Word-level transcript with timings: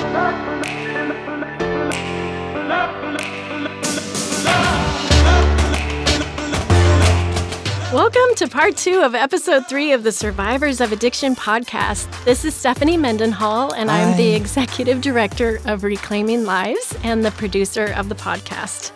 Welcome 0.00 0.10
to 8.36 8.48
part 8.50 8.76
two 8.76 9.02
of 9.02 9.14
episode 9.14 9.68
three 9.68 9.92
of 9.92 10.02
the 10.02 10.10
Survivors 10.10 10.80
of 10.80 10.90
Addiction 10.90 11.36
podcast. 11.36 12.24
This 12.24 12.44
is 12.44 12.56
Stephanie 12.56 12.96
Mendenhall, 12.96 13.72
and 13.74 13.88
I'm 13.88 14.16
the 14.16 14.34
executive 14.34 15.00
director 15.00 15.60
of 15.64 15.84
Reclaiming 15.84 16.44
Lives 16.44 16.98
and 17.04 17.24
the 17.24 17.30
producer 17.30 17.92
of 17.96 18.08
the 18.08 18.16
podcast. 18.16 18.90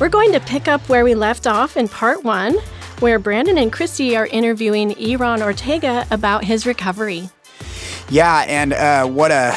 We're 0.00 0.08
going 0.08 0.32
to 0.32 0.40
pick 0.40 0.66
up 0.66 0.80
where 0.88 1.04
we 1.04 1.14
left 1.14 1.46
off 1.46 1.76
in 1.76 1.86
part 1.86 2.24
one, 2.24 2.56
where 2.98 3.20
Brandon 3.20 3.58
and 3.58 3.72
Christy 3.72 4.16
are 4.16 4.26
interviewing 4.26 4.98
Iran 4.98 5.40
Ortega 5.40 6.04
about 6.10 6.42
his 6.42 6.66
recovery. 6.66 7.30
Yeah, 8.08 8.44
and 8.48 8.72
uh, 8.72 9.06
what 9.06 9.30
a 9.30 9.56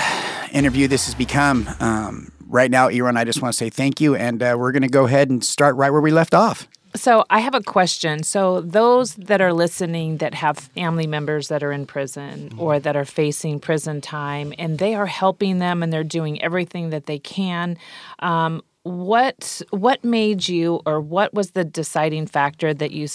interview 0.55 0.87
this 0.87 1.05
has 1.05 1.13
become. 1.13 1.69
Um, 1.79 2.31
right 2.47 2.71
now, 2.71 2.87
Iran, 2.87 3.17
I 3.17 3.25
just 3.25 3.41
want 3.41 3.53
to 3.53 3.57
say 3.57 3.69
thank 3.69 4.01
you, 4.01 4.15
and 4.15 4.41
uh, 4.41 4.55
we're 4.57 4.71
going 4.71 4.81
to 4.83 4.87
go 4.87 5.05
ahead 5.05 5.29
and 5.29 5.43
start 5.43 5.75
right 5.75 5.91
where 5.91 6.01
we 6.01 6.11
left 6.11 6.33
off. 6.33 6.67
So 6.95 7.25
I 7.29 7.39
have 7.39 7.53
a 7.53 7.61
question. 7.61 8.23
So 8.23 8.61
those 8.61 9.15
that 9.15 9.41
are 9.41 9.51
listening 9.51 10.17
that 10.17 10.33
have 10.33 10.57
family 10.57 11.07
members 11.07 11.49
that 11.49 11.61
are 11.61 11.73
in 11.73 11.85
prison 11.85 12.53
or 12.57 12.79
that 12.79 12.95
are 12.95 13.03
facing 13.03 13.59
prison 13.59 13.99
time, 13.99 14.53
and 14.57 14.79
they 14.79 14.95
are 14.95 15.05
helping 15.05 15.59
them 15.59 15.83
and 15.83 15.91
they're 15.91 16.05
doing 16.05 16.41
everything 16.41 16.91
that 16.91 17.05
they 17.05 17.19
can. 17.19 17.77
Um, 18.19 18.61
what 18.83 19.61
what 19.71 20.03
made 20.03 20.47
you, 20.47 20.79
or 20.85 21.01
what 21.01 21.33
was 21.33 21.51
the 21.51 21.65
deciding 21.65 22.27
factor 22.27 22.73
that 22.73 22.91
you 22.91 23.07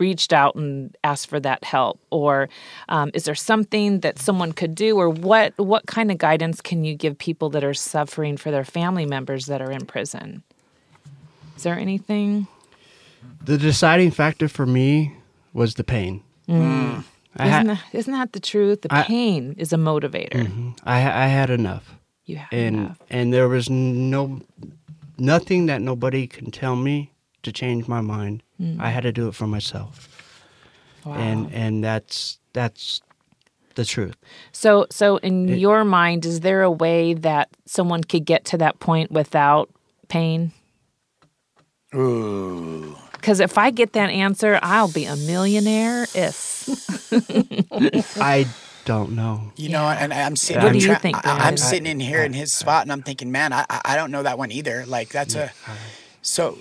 reached 0.00 0.32
out 0.32 0.54
and 0.56 0.96
asked 1.04 1.28
for 1.28 1.38
that 1.40 1.62
help, 1.62 2.00
or 2.10 2.48
um, 2.88 3.10
is 3.14 3.24
there 3.24 3.34
something 3.34 4.00
that 4.00 4.18
someone 4.18 4.52
could 4.52 4.74
do, 4.74 4.96
or 4.98 5.08
what 5.08 5.52
what 5.58 5.86
kind 5.86 6.10
of 6.10 6.18
guidance 6.18 6.60
can 6.60 6.82
you 6.84 6.94
give 6.96 7.16
people 7.18 7.50
that 7.50 7.62
are 7.62 7.74
suffering 7.74 8.36
for 8.36 8.50
their 8.50 8.64
family 8.64 9.06
members 9.06 9.46
that 9.46 9.60
are 9.62 9.70
in 9.70 9.86
prison? 9.86 10.42
Is 11.56 11.62
there 11.62 11.78
anything? 11.78 12.46
The 13.44 13.58
deciding 13.58 14.10
factor 14.12 14.48
for 14.48 14.66
me 14.66 15.14
was 15.52 15.74
the 15.74 15.84
pain. 15.84 16.22
Mm. 16.48 16.94
Hmm. 16.94 17.00
I, 17.36 17.44
Isn't, 17.46 17.52
had, 17.52 17.66
that, 17.68 17.84
isn't 17.92 18.12
that 18.12 18.32
the 18.32 18.40
truth? 18.40 18.82
The 18.82 18.88
I- 18.92 19.02
pain 19.04 19.54
is 19.56 19.72
a 19.72 19.76
motivator. 19.76 20.32
Mm-hmm. 20.46 20.70
I, 20.84 20.96
I 20.96 21.26
had 21.28 21.48
enough, 21.50 21.94
You 22.24 22.36
have 22.36 22.48
and 22.52 22.76
enough. 22.76 22.98
and 23.08 23.32
there 23.32 23.48
was 23.48 23.70
no 23.70 24.40
nothing 25.16 25.66
that 25.66 25.80
nobody 25.80 26.26
can 26.26 26.50
tell 26.50 26.74
me 26.74 27.12
to 27.42 27.52
change 27.52 27.86
my 27.86 28.00
mind. 28.00 28.42
I 28.78 28.90
had 28.90 29.02
to 29.04 29.12
do 29.12 29.28
it 29.28 29.34
for 29.34 29.46
myself, 29.46 30.08
Wow. 31.04 31.14
and 31.14 31.52
and 31.54 31.82
that's 31.82 32.38
that's 32.52 33.00
the 33.74 33.84
truth. 33.84 34.16
so, 34.52 34.86
so 34.90 35.16
in 35.18 35.48
your 35.48 35.84
mind, 35.84 36.26
is 36.26 36.40
there 36.40 36.62
a 36.62 36.70
way 36.70 37.14
that 37.14 37.48
someone 37.66 38.02
could 38.04 38.24
get 38.26 38.44
to 38.46 38.58
that 38.58 38.80
point 38.80 39.10
without 39.10 39.70
pain? 40.08 40.52
Ooh. 41.94 42.96
Because 43.12 43.40
if 43.40 43.56
I 43.58 43.70
get 43.70 43.92
that 43.94 44.10
answer, 44.10 44.58
I'll 44.62 44.90
be 44.92 45.04
a 45.04 45.16
millionaire. 45.16 46.06
If 46.14 46.68
I 48.20 48.46
don't 48.84 49.12
know. 49.12 49.52
You 49.56 49.68
know, 49.70 49.84
and 49.84 50.12
I'm 50.12 50.36
sitting. 50.36 50.62
What 50.62 50.72
I'm 50.72 50.78
do 50.78 50.86
you 50.88 50.94
think, 50.96 51.16
I, 51.26 51.48
I'm 51.48 51.56
sitting 51.56 51.86
in 51.86 52.00
here 52.00 52.22
in 52.22 52.32
his 52.32 52.52
spot, 52.52 52.82
and 52.82 52.92
I'm 52.92 53.02
thinking, 53.02 53.30
man, 53.30 53.52
I 53.52 53.64
I 53.68 53.80
I 53.84 53.96
don't 53.96 54.10
know 54.10 54.22
that 54.22 54.38
one 54.38 54.50
either. 54.52 54.84
Like 54.86 55.10
that's 55.10 55.34
a 55.34 55.52
so. 56.22 56.58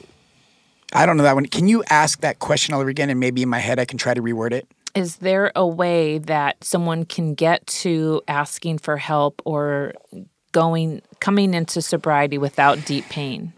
I 0.94 1.06
don't 1.06 1.18
know 1.18 1.24
that 1.24 1.36
one. 1.36 1.46
Can 1.46 1.68
you 1.68 1.84
ask 1.90 2.22
that 2.22 2.40
question 2.40 2.74
all 2.74 2.82
over 2.82 2.90
again, 2.90 3.10
and 3.10 3.20
maybe 3.20 3.44
in 3.44 3.50
my 3.50 3.60
head 3.60 3.80
I 3.80 3.86
can 3.86 3.98
try 3.98 4.14
to 4.14 4.22
reword 4.22 4.52
it? 4.52 4.68
is 4.96 5.18
there 5.18 5.52
a 5.56 5.66
way 5.66 6.18
that 6.18 6.64
someone 6.64 7.06
can 7.06 7.34
get 7.34 7.66
to 7.68 8.22
asking 8.28 8.80
for 8.80 8.98
help 8.98 9.42
or 9.46 9.94
going 10.52 11.02
coming 11.20 11.54
into 11.54 11.82
sobriety 11.82 12.38
without 12.38 12.86
deep 12.86 13.06
pain? 13.10 13.54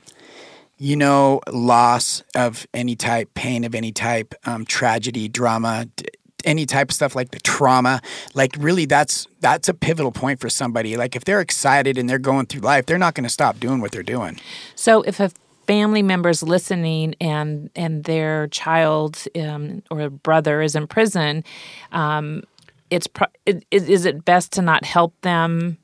you 0.77 0.95
know, 0.95 1.39
loss 1.51 2.23
of 2.33 2.65
any 2.73 2.95
type, 2.95 3.31
pain 3.35 3.63
of 3.65 3.75
any 3.75 3.91
type, 3.91 4.33
um, 4.45 4.65
tragedy, 4.65 5.27
drama, 5.27 5.85
d- 5.95 6.05
any 6.43 6.65
type 6.65 6.89
of 6.89 6.95
stuff 6.95 7.15
like 7.15 7.29
the 7.29 7.39
trauma, 7.39 8.01
like 8.33 8.55
really 8.57 8.85
that's 8.85 9.27
that's 9.41 9.69
a 9.69 9.75
pivotal 9.75 10.11
point 10.11 10.39
for 10.39 10.49
somebody. 10.49 10.97
Like 10.97 11.15
if 11.15 11.23
they're 11.23 11.39
excited 11.39 11.99
and 11.99 12.09
they're 12.09 12.17
going 12.17 12.47
through 12.47 12.61
life, 12.61 12.87
they're 12.87 12.97
not 12.97 13.13
going 13.13 13.25
to 13.25 13.29
stop 13.29 13.59
doing 13.59 13.79
what 13.79 13.91
they're 13.91 14.01
doing. 14.01 14.39
So 14.73 15.03
if 15.03 15.19
a 15.19 15.29
family 15.71 16.03
member's 16.03 16.43
listening 16.43 17.15
and 17.21 17.69
and 17.77 18.03
their 18.03 18.47
child 18.49 19.23
um, 19.39 19.81
or 19.89 20.09
brother 20.09 20.61
is 20.61 20.75
in 20.75 20.85
prison, 20.85 21.45
um, 21.93 22.43
it's 22.89 23.07
pro- 23.07 23.27
is, 23.45 23.63
is 23.71 24.05
it 24.05 24.25
best 24.25 24.51
to 24.51 24.61
not 24.61 24.83
help 24.83 25.13
them? 25.21 25.77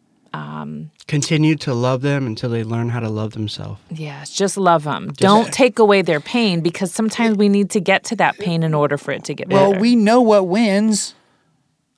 Continue 1.07 1.55
to 1.55 1.73
love 1.73 2.01
them 2.01 2.27
until 2.27 2.49
they 2.49 2.63
learn 2.63 2.89
how 2.89 2.99
to 2.99 3.09
love 3.09 3.31
themselves. 3.31 3.79
Yes, 3.89 4.29
just 4.29 4.57
love 4.57 4.83
them. 4.83 5.13
Don't 5.15 5.51
take 5.53 5.79
away 5.79 6.01
their 6.01 6.19
pain 6.19 6.59
because 6.59 6.93
sometimes 6.93 7.37
we 7.37 7.47
need 7.49 7.69
to 7.71 7.79
get 7.79 8.03
to 8.05 8.15
that 8.17 8.37
pain 8.37 8.61
in 8.61 8.73
order 8.73 8.97
for 8.97 9.11
it 9.13 9.23
to 9.23 9.33
get 9.33 9.47
better. 9.47 9.71
Well, 9.71 9.79
we 9.79 9.95
know 9.95 10.21
what 10.21 10.47
wins. 10.47 11.15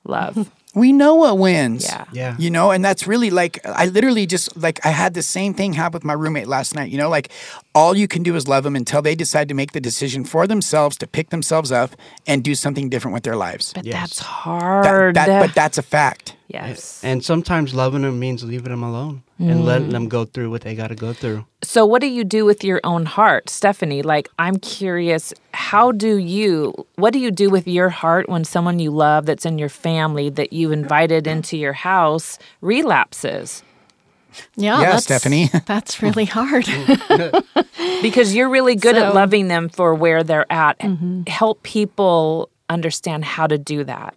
love. 0.04 0.50
We 0.72 0.92
know 0.92 1.16
what 1.16 1.36
wins. 1.36 1.84
Yeah. 1.84 2.04
Yeah. 2.12 2.36
You 2.38 2.48
know, 2.48 2.70
and 2.70 2.84
that's 2.84 3.08
really 3.08 3.30
like 3.30 3.58
I 3.66 3.86
literally 3.86 4.24
just 4.24 4.56
like 4.56 4.78
I 4.86 4.90
had 4.90 5.14
the 5.14 5.22
same 5.22 5.52
thing 5.52 5.72
happen 5.72 5.94
with 5.94 6.04
my 6.04 6.12
roommate 6.12 6.46
last 6.46 6.76
night. 6.76 6.92
You 6.92 6.98
know, 6.98 7.08
like 7.08 7.32
all 7.74 7.96
you 7.96 8.08
can 8.08 8.22
do 8.22 8.34
is 8.34 8.48
love 8.48 8.64
them 8.64 8.74
until 8.74 9.00
they 9.00 9.14
decide 9.14 9.48
to 9.48 9.54
make 9.54 9.72
the 9.72 9.80
decision 9.80 10.24
for 10.24 10.46
themselves 10.46 10.96
to 10.98 11.06
pick 11.06 11.30
themselves 11.30 11.70
up 11.70 11.94
and 12.26 12.42
do 12.42 12.54
something 12.54 12.88
different 12.88 13.14
with 13.14 13.22
their 13.22 13.36
lives. 13.36 13.72
But 13.72 13.84
Yes. 13.86 13.94
that's 13.94 14.18
hard. 14.18 15.14
that- 15.14 15.40
but 15.40 15.54
that's 15.54 15.78
a 15.78 15.82
fact. 15.82 16.34
yes. 16.48 17.00
And 17.04 17.24
sometimes 17.24 17.72
loving 17.74 18.02
them 18.02 18.18
means 18.18 18.42
leaving 18.42 18.70
them 18.70 18.82
alone 18.82 19.22
and 19.38 19.60
mm. 19.60 19.64
letting 19.64 19.90
them 19.90 20.08
go 20.08 20.24
through 20.24 20.50
what 20.50 20.62
they 20.62 20.74
got 20.74 20.88
to 20.88 20.96
go 20.96 21.12
through. 21.12 21.44
So, 21.62 21.86
what 21.86 22.00
do 22.00 22.08
you 22.08 22.24
do 22.24 22.44
with 22.44 22.64
your 22.64 22.80
own 22.82 23.06
heart, 23.06 23.48
Stephanie? 23.48 24.02
Like, 24.02 24.28
I'm 24.38 24.56
curious, 24.56 25.32
how 25.54 25.92
do 25.92 26.16
you, 26.16 26.74
what 26.96 27.12
do 27.12 27.20
you 27.20 27.30
do 27.30 27.50
with 27.50 27.68
your 27.68 27.88
heart 27.88 28.28
when 28.28 28.44
someone 28.44 28.80
you 28.80 28.90
love 28.90 29.26
that's 29.26 29.46
in 29.46 29.58
your 29.58 29.68
family 29.68 30.28
that 30.30 30.52
you 30.52 30.72
invited 30.72 31.26
into 31.28 31.56
your 31.56 31.72
house 31.72 32.38
relapses? 32.60 33.62
Yeah, 34.56 34.80
Yeah, 34.80 34.90
that's, 34.92 35.04
Stephanie. 35.04 35.50
That's 35.66 36.02
really 36.02 36.24
hard. 36.24 36.66
Because 38.02 38.34
you're 38.34 38.48
really 38.48 38.76
good 38.76 38.96
at 38.96 39.14
loving 39.14 39.48
them 39.48 39.68
for 39.68 39.94
where 39.94 40.22
they're 40.22 40.50
at. 40.50 40.78
Mm-hmm. 40.78 41.22
Help 41.26 41.62
people 41.62 42.48
understand 42.68 43.24
how 43.24 43.46
to 43.46 43.58
do 43.58 43.84
that. 43.84 44.14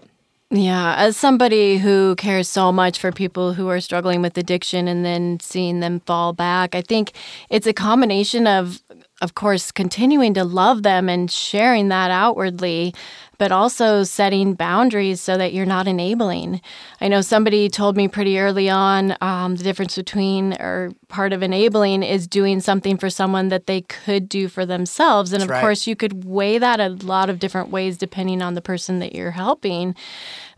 Yeah, 0.52 0.96
as 0.98 1.18
somebody 1.18 1.78
who 1.80 2.16
cares 2.16 2.48
so 2.48 2.72
much 2.72 3.00
for 3.00 3.12
people 3.12 3.54
who 3.54 3.68
are 3.70 3.82
struggling 3.82 4.22
with 4.22 4.38
addiction 4.38 4.88
and 4.88 5.04
then 5.04 5.40
seeing 5.40 5.80
them 5.80 6.02
fall 6.02 6.32
back, 6.32 6.76
I 6.76 6.82
think 6.82 7.14
it's 7.50 7.66
a 7.66 7.74
combination 7.74 8.46
of 8.46 8.82
of 9.24 9.36
course 9.36 9.72
continuing 9.72 10.34
to 10.34 10.44
love 10.44 10.84
them 10.84 11.08
and 11.08 11.32
sharing 11.32 11.88
that 11.88 12.12
outwardly, 12.12 12.94
but 13.38 13.52
also 13.52 14.04
setting 14.04 14.54
boundaries 14.54 15.22
so 15.22 15.38
that 15.38 15.54
you're 15.54 15.66
not 15.66 15.88
enabling. 15.88 16.62
I 17.00 17.08
know 17.08 17.22
somebody 17.22 17.70
told 17.70 17.96
me 17.96 18.10
pretty 18.10 18.38
early 18.38 18.70
on 18.70 19.16
um, 19.22 19.56
the 19.56 19.64
difference 19.64 19.96
between 19.96 20.54
or 20.60 20.92
part 21.08 21.32
of 21.32 21.42
enabling 21.42 22.04
is 22.04 22.28
doing 22.28 22.60
something 22.60 22.98
for 22.98 23.10
someone 23.10 23.48
that 23.48 23.66
they 23.66 23.82
could 23.82 24.28
do 24.28 24.50
for 24.50 24.66
themselves. 24.66 25.32
And 25.32 25.42
That's 25.42 25.50
of 25.50 25.54
right. 25.56 25.62
course, 25.62 25.88
you 25.88 25.96
could 25.96 26.26
weigh 26.26 26.58
that 26.58 26.82
a 26.82 26.90
lot 26.90 27.30
of 27.30 27.40
different 27.40 27.70
ways 27.70 27.98
depending 27.98 28.42
on 28.42 28.54
the 28.54 28.62
person 28.62 29.00
that 29.00 29.16
you're 29.16 29.32
helping. 29.32 29.96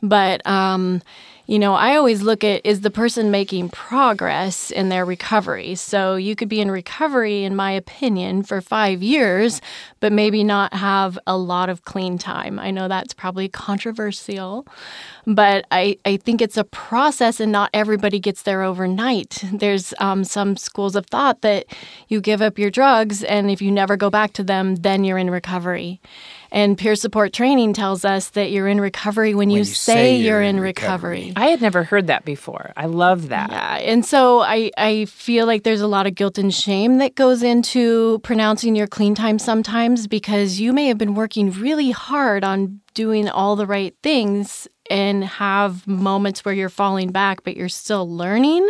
But, 0.02 0.46
um, 0.46 1.02
you 1.48 1.60
know, 1.60 1.76
I 1.76 1.96
always 1.96 2.22
look 2.22 2.44
at 2.44 2.66
is 2.66 2.82
the 2.82 2.90
person 2.90 3.30
making 3.30 3.70
progress 3.70 4.72
in 4.72 4.90
their 4.90 5.06
recovery? 5.06 5.76
So 5.76 6.16
you 6.16 6.36
could 6.36 6.50
be 6.50 6.60
in 6.60 6.72
recovery, 6.72 7.44
in 7.44 7.56
my 7.56 7.72
opinion, 7.72 8.44
for 8.44 8.62
five 8.62 9.04
years, 9.04 9.62
but 10.00 10.12
maybe 10.12 10.44
not 10.44 10.74
have 10.74 11.20
a 11.28 11.38
lot 11.38 11.70
of 11.70 11.84
clean 11.84 12.18
time. 12.18 12.60
I 12.60 12.72
know 12.72 12.88
that's 12.88 13.14
probably 13.14 13.48
controversial, 13.48 14.68
but 15.28 15.66
I, 15.72 15.98
I 16.06 16.18
think 16.18 16.42
it's 16.42 16.58
a 16.58 16.64
process 16.64 17.40
and 17.40 17.52
not 17.52 17.70
everybody 17.74 18.20
gets 18.20 18.42
there 18.42 18.64
overnight. 18.64 19.44
There's 19.54 19.94
um, 20.00 20.24
some 20.24 20.58
schools 20.58 20.96
of 20.96 21.06
thought 21.08 21.42
that 21.42 21.66
you 22.08 22.22
give 22.22 22.42
up 22.42 22.58
your 22.58 22.72
drugs, 22.72 23.24
and 23.24 23.52
if 23.52 23.62
you 23.62 23.72
never 23.72 23.98
go 23.98 24.10
back 24.10 24.34
to 24.34 24.44
them, 24.44 24.78
then 24.78 25.04
you're 25.04 25.18
in 25.18 25.30
recovery. 25.30 26.02
And 26.56 26.78
peer 26.78 26.96
support 26.96 27.34
training 27.34 27.74
tells 27.74 28.06
us 28.06 28.30
that 28.30 28.50
you're 28.50 28.70
in 28.70 28.80
recovery 28.80 29.36
when, 29.36 29.50
you, 29.50 29.60
you 29.60 29.64
say, 29.66 29.94
say 29.94 30.16
you're, 30.16 30.36
you're 30.36 30.42
in 30.42 30.56
in 30.56 30.62
recovery. 30.62 31.18
recovery. 31.18 31.34
I 31.36 31.48
had 31.48 31.62
never 31.62 31.84
heard 31.84 32.08
that 32.08 32.24
before. 32.24 32.72
I 32.78 32.86
love 32.86 33.28
that. 33.28 33.52
Yeah, 33.52 33.76
and 33.76 34.06
so 34.06 34.40
I, 34.40 34.72
I 34.78 35.04
feel 35.04 35.48
like 35.48 35.64
there's 35.64 35.82
a 35.82 35.88
lot 35.88 36.08
of 36.08 36.16
guilt 36.16 36.38
and 36.38 36.54
shame 36.54 37.00
that 37.00 37.16
goes 37.16 37.44
into 37.44 38.20
pronouncing 38.20 38.74
your 38.74 38.88
clean 38.88 39.16
time 39.16 39.38
sometimes 39.38 40.08
because 40.08 40.58
you 40.58 40.72
may 40.72 40.88
have 40.88 40.98
been 40.98 41.14
working 41.14 41.52
really 41.52 41.92
hard 41.92 42.46
on 42.46 42.80
doing 42.94 43.28
all 43.28 43.58
the 43.58 43.68
right 43.68 43.94
things 44.02 44.70
and 44.90 45.24
have 45.24 45.86
moments 45.88 46.46
where 46.46 46.54
you're 46.54 46.70
falling 46.70 47.12
back, 47.12 47.44
but 47.44 47.58
you're 47.58 47.70
still 47.70 48.10
learning. 48.10 48.68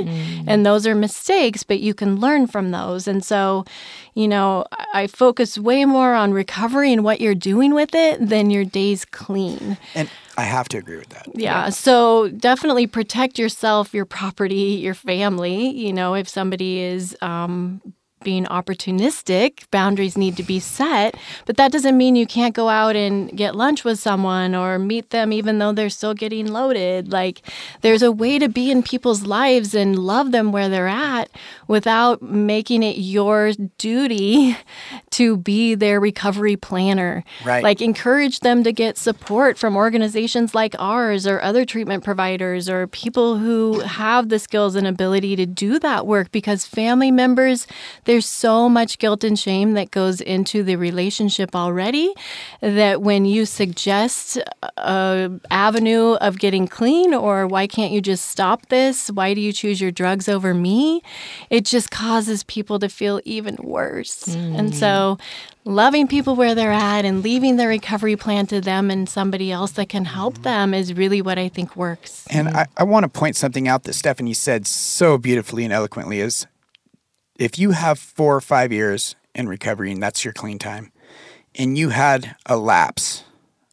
And 0.47 0.65
those 0.65 0.87
are 0.87 0.95
mistakes, 0.95 1.63
but 1.63 1.79
you 1.79 1.93
can 1.93 2.19
learn 2.19 2.47
from 2.47 2.71
those. 2.71 3.07
And 3.07 3.23
so, 3.23 3.65
you 4.13 4.27
know, 4.27 4.65
I 4.71 5.05
I 5.05 5.07
focus 5.07 5.57
way 5.59 5.85
more 5.85 6.15
on 6.15 6.33
recovery 6.33 6.91
and 6.91 7.03
what 7.03 7.21
you're 7.21 7.35
doing 7.35 7.75
with 7.75 7.93
it 7.93 8.27
than 8.27 8.49
your 8.49 8.63
days 8.65 9.05
clean. 9.05 9.77
And 9.93 10.09
I 10.35 10.43
have 10.43 10.67
to 10.69 10.77
agree 10.77 10.97
with 10.97 11.09
that. 11.09 11.27
Yeah. 11.35 11.69
So 11.69 12.29
definitely 12.29 12.87
protect 12.87 13.37
yourself, 13.37 13.93
your 13.93 14.05
property, 14.05 14.79
your 14.81 14.95
family. 14.95 15.69
You 15.69 15.93
know, 15.93 16.15
if 16.15 16.27
somebody 16.27 16.79
is 16.79 17.15
um, 17.21 17.81
being 18.25 18.43
opportunistic, 18.45 19.63
boundaries 19.71 20.17
need 20.17 20.35
to 20.35 20.43
be 20.43 20.59
set. 20.59 21.15
But 21.45 21.55
that 21.55 21.71
doesn't 21.71 21.95
mean 21.95 22.17
you 22.17 22.25
can't 22.25 22.53
go 22.53 22.67
out 22.67 22.97
and 22.97 23.31
get 23.37 23.55
lunch 23.55 23.85
with 23.85 23.99
someone 23.99 24.53
or 24.53 24.77
meet 24.77 25.11
them 25.11 25.31
even 25.31 25.59
though 25.59 25.71
they're 25.71 25.89
still 25.89 26.13
getting 26.13 26.47
loaded. 26.47 27.13
Like 27.13 27.41
there's 27.79 28.01
a 28.01 28.11
way 28.11 28.37
to 28.39 28.49
be 28.49 28.69
in 28.69 28.83
people's 28.83 29.23
lives 29.23 29.73
and 29.73 29.97
love 29.97 30.33
them 30.33 30.51
where 30.51 30.67
they're 30.67 30.89
at 30.89 31.29
without 31.69 32.21
making 32.21 32.83
it 32.83 32.97
your 32.97 33.53
duty 33.77 34.57
to 35.15 35.37
be 35.37 35.75
their 35.75 35.97
recovery 36.01 36.57
planner. 36.57 37.23
Right. 37.45 37.63
Like 37.63 37.81
encourage 37.81 38.41
them 38.41 38.65
to 38.65 38.73
get 38.73 38.97
support 38.97 39.57
from 39.57 39.77
organizations 39.77 40.53
like 40.53 40.75
ours 40.77 41.25
or 41.25 41.41
other 41.41 41.63
treatment 41.63 42.03
providers 42.03 42.67
or 42.67 42.87
people 42.87 43.37
who 43.37 43.79
have 43.79 44.27
the 44.27 44.39
skills 44.39 44.75
and 44.75 44.85
ability 44.85 45.37
to 45.37 45.45
do 45.45 45.79
that 45.79 46.05
work 46.05 46.31
because 46.31 46.65
family 46.65 47.11
members 47.11 47.65
there's 48.03 48.25
so 48.25 48.67
much 48.67 48.97
guilt 48.97 49.23
and 49.23 49.39
shame 49.39 49.71
that 49.73 49.89
goes 49.91 50.19
into 50.19 50.63
the 50.63 50.75
relationship 50.75 51.55
already 51.55 52.13
that 52.59 53.01
when 53.01 53.23
you 53.23 53.45
suggest 53.45 54.37
a 54.77 55.31
avenue 55.49 56.15
of 56.15 56.39
getting 56.39 56.67
clean 56.67 57.13
or 57.13 57.47
why 57.47 57.67
can't 57.67 57.93
you 57.93 58.01
just 58.01 58.25
stop 58.25 58.65
this 58.67 59.09
why 59.11 59.33
do 59.33 59.39
you 59.39 59.53
choose 59.53 59.79
your 59.79 59.91
drugs 59.91 60.27
over 60.27 60.53
me 60.53 61.01
it 61.49 61.63
just 61.63 61.89
causes 61.89 62.43
people 62.43 62.79
to 62.79 62.89
feel 62.89 63.21
even 63.23 63.55
worse 63.61 64.27
and 64.27 64.75
so 64.75 65.04
loving 65.63 66.07
people 66.07 66.35
where 66.35 66.55
they're 66.55 66.71
at 66.71 67.05
and 67.05 67.23
leaving 67.23 67.57
the 67.57 67.67
recovery 67.67 68.15
plan 68.15 68.45
to 68.47 68.61
them 68.61 68.91
and 68.91 69.09
somebody 69.09 69.51
else 69.51 69.71
that 69.71 69.89
can 69.89 70.05
help 70.05 70.35
mm-hmm. 70.35 70.43
them 70.43 70.73
is 70.73 70.93
really 70.93 71.21
what 71.21 71.37
i 71.37 71.47
think 71.49 71.75
works 71.75 72.25
And 72.29 72.49
I, 72.49 72.65
I 72.77 72.83
want 72.83 73.03
to 73.03 73.09
point 73.09 73.35
something 73.35 73.67
out 73.67 73.83
that 73.83 73.93
Stephanie 73.93 74.33
said 74.33 74.67
so 74.67 75.17
beautifully 75.17 75.63
and 75.63 75.73
eloquently 75.73 76.19
is 76.19 76.47
if 77.37 77.59
you 77.59 77.71
have 77.71 77.99
four 77.99 78.35
or 78.35 78.41
five 78.41 78.71
years 78.71 79.15
in 79.33 79.47
recovery 79.47 79.91
and 79.91 80.01
that's 80.01 80.23
your 80.23 80.33
clean 80.33 80.57
time, 80.57 80.91
and 81.55 81.77
you 81.77 81.89
had 81.89 82.35
a 82.45 82.57
lapse 82.57 83.23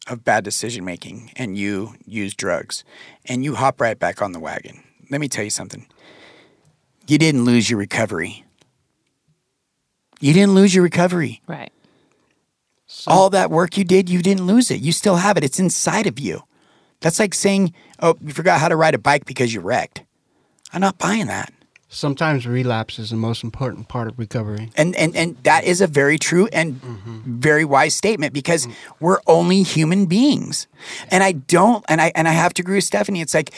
of 0.07 0.23
bad 0.23 0.43
decision 0.43 0.83
making 0.83 1.31
and 1.35 1.57
you 1.57 1.95
use 2.05 2.33
drugs 2.33 2.83
and 3.25 3.43
you 3.43 3.55
hop 3.55 3.79
right 3.79 3.97
back 3.97 4.21
on 4.21 4.33
the 4.33 4.39
wagon, 4.39 4.83
let 5.09 5.21
me 5.21 5.27
tell 5.27 5.43
you 5.43 5.49
something. 5.49 5.87
You 7.07 7.17
didn't 7.17 7.45
lose 7.45 7.69
your 7.69 7.79
recovery. 7.79 8.42
You 10.23 10.31
didn't 10.31 10.55
lose 10.55 10.73
your 10.73 10.85
recovery. 10.85 11.41
Right. 11.47 11.69
All 13.07 13.29
that 13.31 13.51
work 13.51 13.77
you 13.77 13.83
did, 13.83 14.09
you 14.09 14.21
didn't 14.21 14.45
lose 14.45 14.71
it. 14.71 14.79
You 14.79 14.93
still 14.93 15.17
have 15.17 15.35
it. 15.35 15.43
It's 15.43 15.59
inside 15.59 16.07
of 16.07 16.17
you. 16.17 16.43
That's 17.01 17.19
like 17.19 17.33
saying, 17.33 17.73
oh, 17.99 18.15
you 18.21 18.31
forgot 18.31 18.61
how 18.61 18.69
to 18.69 18.77
ride 18.77 18.95
a 18.95 18.97
bike 18.97 19.25
because 19.25 19.53
you 19.53 19.59
wrecked. 19.59 20.03
I'm 20.71 20.79
not 20.79 20.97
buying 20.97 21.27
that. 21.27 21.51
Sometimes 21.89 22.47
relapse 22.47 22.99
is 22.99 23.09
the 23.09 23.17
most 23.17 23.43
important 23.43 23.89
part 23.89 24.07
of 24.07 24.17
recovery. 24.17 24.71
And 24.77 24.95
and 24.95 25.13
and 25.15 25.35
that 25.43 25.65
is 25.65 25.81
a 25.81 25.87
very 25.87 26.17
true 26.17 26.47
and 26.53 26.81
mm-hmm. 26.81 27.39
very 27.39 27.65
wise 27.65 27.93
statement 27.93 28.33
because 28.33 28.65
mm. 28.65 28.73
we're 29.01 29.19
only 29.27 29.61
human 29.61 30.05
beings. 30.05 30.67
And 31.11 31.21
I 31.21 31.33
don't 31.33 31.85
and 31.89 31.99
I 32.01 32.13
and 32.15 32.27
I 32.29 32.31
have 32.31 32.53
to 32.55 32.61
agree 32.63 32.75
with 32.75 32.85
Stephanie. 32.85 33.21
It's 33.21 33.33
like 33.33 33.51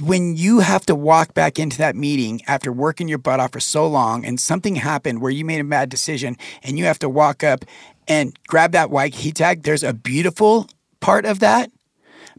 when 0.00 0.36
you 0.36 0.60
have 0.60 0.86
to 0.86 0.94
walk 0.94 1.34
back 1.34 1.58
into 1.58 1.78
that 1.78 1.94
meeting 1.94 2.40
after 2.46 2.72
working 2.72 3.08
your 3.08 3.18
butt 3.18 3.40
off 3.40 3.52
for 3.52 3.60
so 3.60 3.86
long 3.86 4.24
and 4.24 4.40
something 4.40 4.76
happened 4.76 5.20
where 5.20 5.30
you 5.30 5.44
made 5.44 5.60
a 5.60 5.64
bad 5.64 5.88
decision 5.88 6.36
and 6.62 6.78
you 6.78 6.84
have 6.84 6.98
to 6.98 7.08
walk 7.08 7.44
up 7.44 7.64
and 8.08 8.36
grab 8.46 8.72
that 8.72 8.90
white 8.90 9.12
key 9.12 9.32
tag, 9.32 9.62
there's 9.62 9.84
a 9.84 9.92
beautiful 9.92 10.68
part 11.00 11.24
of 11.24 11.40
that. 11.40 11.70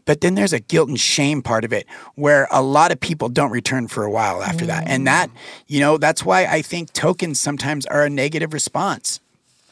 But 0.04 0.20
then 0.20 0.34
there's 0.34 0.52
a 0.52 0.58
guilt 0.58 0.88
and 0.88 0.98
shame 0.98 1.42
part 1.42 1.64
of 1.64 1.72
it 1.72 1.86
where 2.16 2.48
a 2.50 2.60
lot 2.60 2.90
of 2.90 2.98
people 2.98 3.28
don't 3.28 3.52
return 3.52 3.86
for 3.86 4.02
a 4.02 4.10
while 4.10 4.42
after 4.42 4.66
that. 4.66 4.88
And 4.88 5.06
that, 5.06 5.30
mm. 5.30 5.34
you 5.68 5.78
know, 5.78 5.96
that's 5.96 6.24
why 6.24 6.44
I 6.44 6.60
think 6.60 6.92
tokens 6.92 7.38
sometimes 7.38 7.86
are 7.86 8.04
a 8.04 8.10
negative 8.10 8.52
response. 8.52 9.20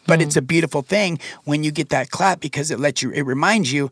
But 0.07 0.23
it's 0.23 0.35
mm. 0.35 0.39
a 0.39 0.43
beautiful 0.43 0.83
thing 0.83 1.19
when 1.45 1.65
you 1.65 1.73
get 1.73 1.89
that 1.89 2.11
clap 2.11 2.39
because 2.41 2.71
it 2.71 2.79
lets 2.79 3.03
you, 3.03 3.11
it 3.11 3.23
reminds 3.23 3.73
you 3.73 3.91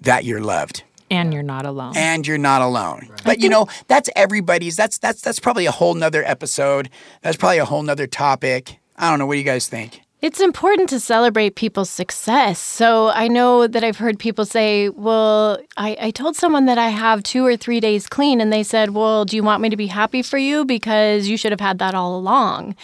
that 0.00 0.24
you're 0.24 0.40
loved 0.40 0.84
And 1.14 1.32
you're 1.32 1.42
not 1.42 1.64
alone. 1.66 1.96
and 1.96 2.26
you're 2.26 2.38
not 2.38 2.62
alone. 2.62 3.08
But 3.24 3.40
you 3.40 3.48
know, 3.48 3.66
that's 3.88 4.08
everybody's. 4.16 4.76
That's 4.76 4.98
that's 4.98 5.20
that's 5.20 5.40
probably 5.40 5.66
a 5.66 5.70
whole 5.70 5.94
nother 5.94 6.22
episode. 6.24 6.90
That's 7.22 7.36
probably 7.36 7.58
a 7.58 7.64
whole 7.64 7.82
nother 7.82 8.06
topic. 8.06 8.78
I 8.96 9.10
don't 9.10 9.18
know. 9.18 9.26
What 9.26 9.34
do 9.34 9.38
you 9.38 9.44
guys 9.44 9.66
think? 9.68 10.02
It's 10.24 10.40
important 10.40 10.88
to 10.88 11.00
celebrate 11.00 11.54
people's 11.54 11.90
success. 11.90 12.58
So 12.58 13.08
I 13.10 13.28
know 13.28 13.66
that 13.66 13.84
I've 13.84 13.98
heard 13.98 14.18
people 14.18 14.46
say, 14.46 14.88
Well, 14.88 15.58
I, 15.76 15.98
I 16.00 16.10
told 16.12 16.34
someone 16.34 16.64
that 16.64 16.78
I 16.78 16.88
have 16.88 17.22
two 17.22 17.44
or 17.44 17.58
three 17.58 17.78
days 17.78 18.06
clean, 18.06 18.40
and 18.40 18.50
they 18.50 18.62
said, 18.62 18.92
Well, 18.92 19.26
do 19.26 19.36
you 19.36 19.42
want 19.42 19.60
me 19.60 19.68
to 19.68 19.76
be 19.76 19.86
happy 19.86 20.22
for 20.22 20.38
you? 20.38 20.64
Because 20.64 21.28
you 21.28 21.36
should 21.36 21.52
have 21.52 21.60
had 21.60 21.78
that 21.80 21.94
all 21.94 22.16
along. 22.16 22.74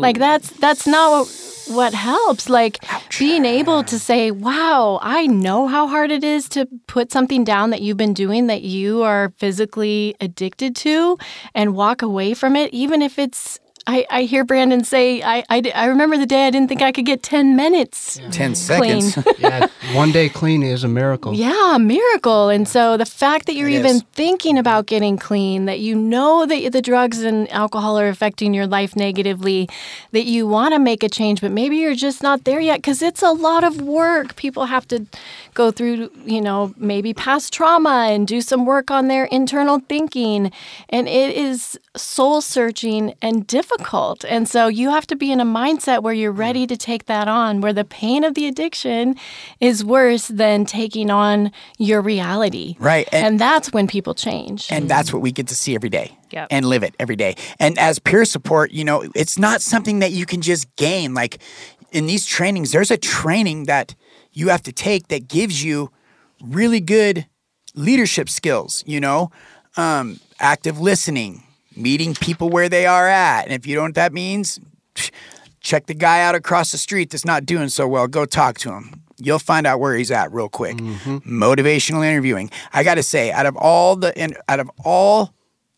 Like 0.00 0.18
that's 0.18 0.50
that's 0.50 0.86
not 0.86 1.10
what, 1.12 1.66
what 1.68 1.94
helps. 1.94 2.50
Like 2.50 2.84
being 3.18 3.46
able 3.46 3.82
to 3.84 3.98
say, 3.98 4.30
Wow, 4.30 4.98
I 5.00 5.26
know 5.26 5.68
how 5.68 5.88
hard 5.88 6.10
it 6.10 6.22
is 6.22 6.46
to 6.50 6.68
put 6.88 7.10
something 7.10 7.42
down 7.42 7.70
that 7.70 7.80
you've 7.80 7.96
been 7.96 8.12
doing 8.12 8.48
that 8.48 8.60
you 8.60 9.02
are 9.02 9.30
physically 9.38 10.14
addicted 10.20 10.76
to 10.76 11.16
and 11.54 11.74
walk 11.74 12.02
away 12.02 12.34
from 12.34 12.54
it, 12.54 12.70
even 12.74 13.00
if 13.00 13.18
it's 13.18 13.58
I, 13.86 14.06
I 14.10 14.22
hear 14.22 14.44
Brandon 14.44 14.84
say, 14.84 15.22
I, 15.22 15.42
I, 15.50 15.62
I 15.74 15.86
remember 15.86 16.16
the 16.16 16.26
day 16.26 16.46
I 16.46 16.50
didn't 16.50 16.68
think 16.68 16.82
I 16.82 16.92
could 16.92 17.04
get 17.04 17.22
10 17.22 17.56
minutes. 17.56 18.20
Ten 18.30 18.54
Clean. 18.54 18.54
seconds. 18.54 19.18
Yeah, 19.38 19.66
one 19.94 20.12
day 20.12 20.28
clean 20.28 20.62
is 20.62 20.84
a 20.84 20.88
miracle. 20.88 21.34
Yeah, 21.34 21.74
a 21.74 21.78
miracle. 21.80 22.48
And 22.48 22.68
so 22.68 22.96
the 22.96 23.04
fact 23.06 23.46
that 23.46 23.54
you're 23.56 23.68
It 23.68 23.74
even 23.80 23.96
is. 23.96 24.02
thinking 24.12 24.56
about 24.56 24.86
getting 24.86 25.16
clean, 25.18 25.64
that 25.64 25.80
you 25.80 25.96
know 25.96 26.46
that 26.46 26.70
the 26.72 26.80
drugs 26.82 27.22
and 27.22 27.50
alcohol 27.50 27.98
are 27.98 28.08
affecting 28.08 28.54
your 28.54 28.68
life 28.68 28.94
negatively, 28.94 29.68
that 30.12 30.26
you 30.26 30.46
want 30.46 30.74
to 30.74 30.78
make 30.78 31.02
a 31.02 31.08
change, 31.08 31.40
but 31.40 31.50
maybe 31.50 31.76
you're 31.76 31.96
just 31.96 32.22
not 32.22 32.44
there 32.44 32.60
yet 32.60 32.76
because 32.76 33.02
it's 33.02 33.22
a 33.22 33.30
lot 33.32 33.64
of 33.64 33.80
work. 33.80 34.36
People 34.36 34.66
have 34.66 34.86
to 34.88 35.06
go 35.54 35.72
through, 35.72 36.08
you 36.24 36.40
know, 36.40 36.72
maybe 36.76 37.12
past 37.12 37.52
trauma 37.52 38.06
and 38.10 38.28
do 38.28 38.40
some 38.40 38.64
work 38.64 38.92
on 38.92 39.08
their 39.08 39.24
internal 39.24 39.80
thinking. 39.88 40.52
And 40.88 41.08
it 41.08 41.36
is 41.36 41.76
soul 41.96 42.40
searching 42.40 43.14
and 43.20 43.44
difficult. 43.44 43.71
And 44.28 44.48
so 44.48 44.66
you 44.68 44.90
have 44.90 45.06
to 45.08 45.16
be 45.16 45.30
in 45.32 45.40
a 45.40 45.44
mindset 45.44 46.02
where 46.02 46.14
you're 46.14 46.32
ready 46.32 46.66
to 46.66 46.76
take 46.76 47.06
that 47.06 47.28
on, 47.28 47.60
where 47.60 47.72
the 47.72 47.84
pain 47.84 48.24
of 48.24 48.34
the 48.34 48.46
addiction 48.46 49.16
is 49.60 49.84
worse 49.84 50.28
than 50.28 50.64
taking 50.64 51.10
on 51.10 51.50
your 51.78 52.00
reality. 52.00 52.76
Right, 52.78 53.08
and- 53.12 53.26
And, 53.26 53.40
that's 53.40 53.72
when 53.72 53.86
people 53.86 54.14
change. 54.14 54.68
And 54.70 54.88
that's 54.88 55.12
what 55.12 55.22
we 55.22 55.32
get 55.32 55.48
to 55.48 55.54
see 55.54 55.74
every 55.74 55.88
day 55.88 56.16
Yep. 56.30 56.48
and 56.50 56.66
live 56.66 56.82
it 56.82 56.94
every 56.98 57.16
day. 57.16 57.34
And 57.58 57.78
as 57.78 57.98
peer 57.98 58.24
support, 58.24 58.70
you 58.72 58.84
know, 58.84 59.04
it's 59.14 59.38
not 59.38 59.62
something 59.62 59.98
that 60.00 60.12
you 60.12 60.26
can 60.26 60.40
just 60.42 60.74
gain. 60.76 61.14
Like 61.14 61.38
in 61.92 62.06
these 62.06 62.24
trainings, 62.26 62.72
there's 62.72 62.90
a 62.90 62.96
training 62.96 63.64
that 63.64 63.94
you 64.32 64.48
have 64.48 64.62
to 64.62 64.72
take 64.72 65.08
that 65.08 65.28
gives 65.28 65.62
you 65.64 65.90
really 66.42 66.80
good 66.80 67.26
leadership 67.74 68.28
skills, 68.28 68.82
you 68.86 69.00
know, 69.00 69.30
um, 69.76 70.20
active 70.40 70.80
listening, 70.80 71.42
meeting 71.76 72.14
people 72.14 72.48
where 72.48 72.68
they 72.68 72.86
are 72.86 73.08
at. 73.08 73.44
And 73.44 73.52
if 73.52 73.66
you 73.66 73.76
know 73.76 73.82
what 73.82 73.94
that 73.94 74.12
means, 74.12 74.60
check 75.60 75.86
the 75.86 75.94
guy 75.94 76.22
out 76.22 76.34
across 76.34 76.72
the 76.72 76.78
street 76.78 77.10
that's 77.10 77.24
not 77.24 77.46
doing 77.46 77.68
so 77.68 77.86
well. 77.86 78.06
Go 78.06 78.24
talk 78.24 78.58
to 78.58 78.72
him. 78.72 79.02
You'll 79.18 79.38
find 79.38 79.66
out 79.66 79.78
where 79.78 79.94
he's 79.94 80.10
at 80.10 80.32
real 80.32 80.48
quick. 80.48 80.76
Mm-hmm. 80.76 81.42
Motivational 81.42 82.04
interviewing. 82.04 82.50
I 82.72 82.82
got 82.82 82.94
to 82.94 83.02
say, 83.02 83.30
out 83.30 83.46
of 83.46 83.56
all 83.56 83.94
the 83.94 84.16
and 84.18 84.36
out 84.48 84.58
of 84.58 84.70
all 84.84 85.32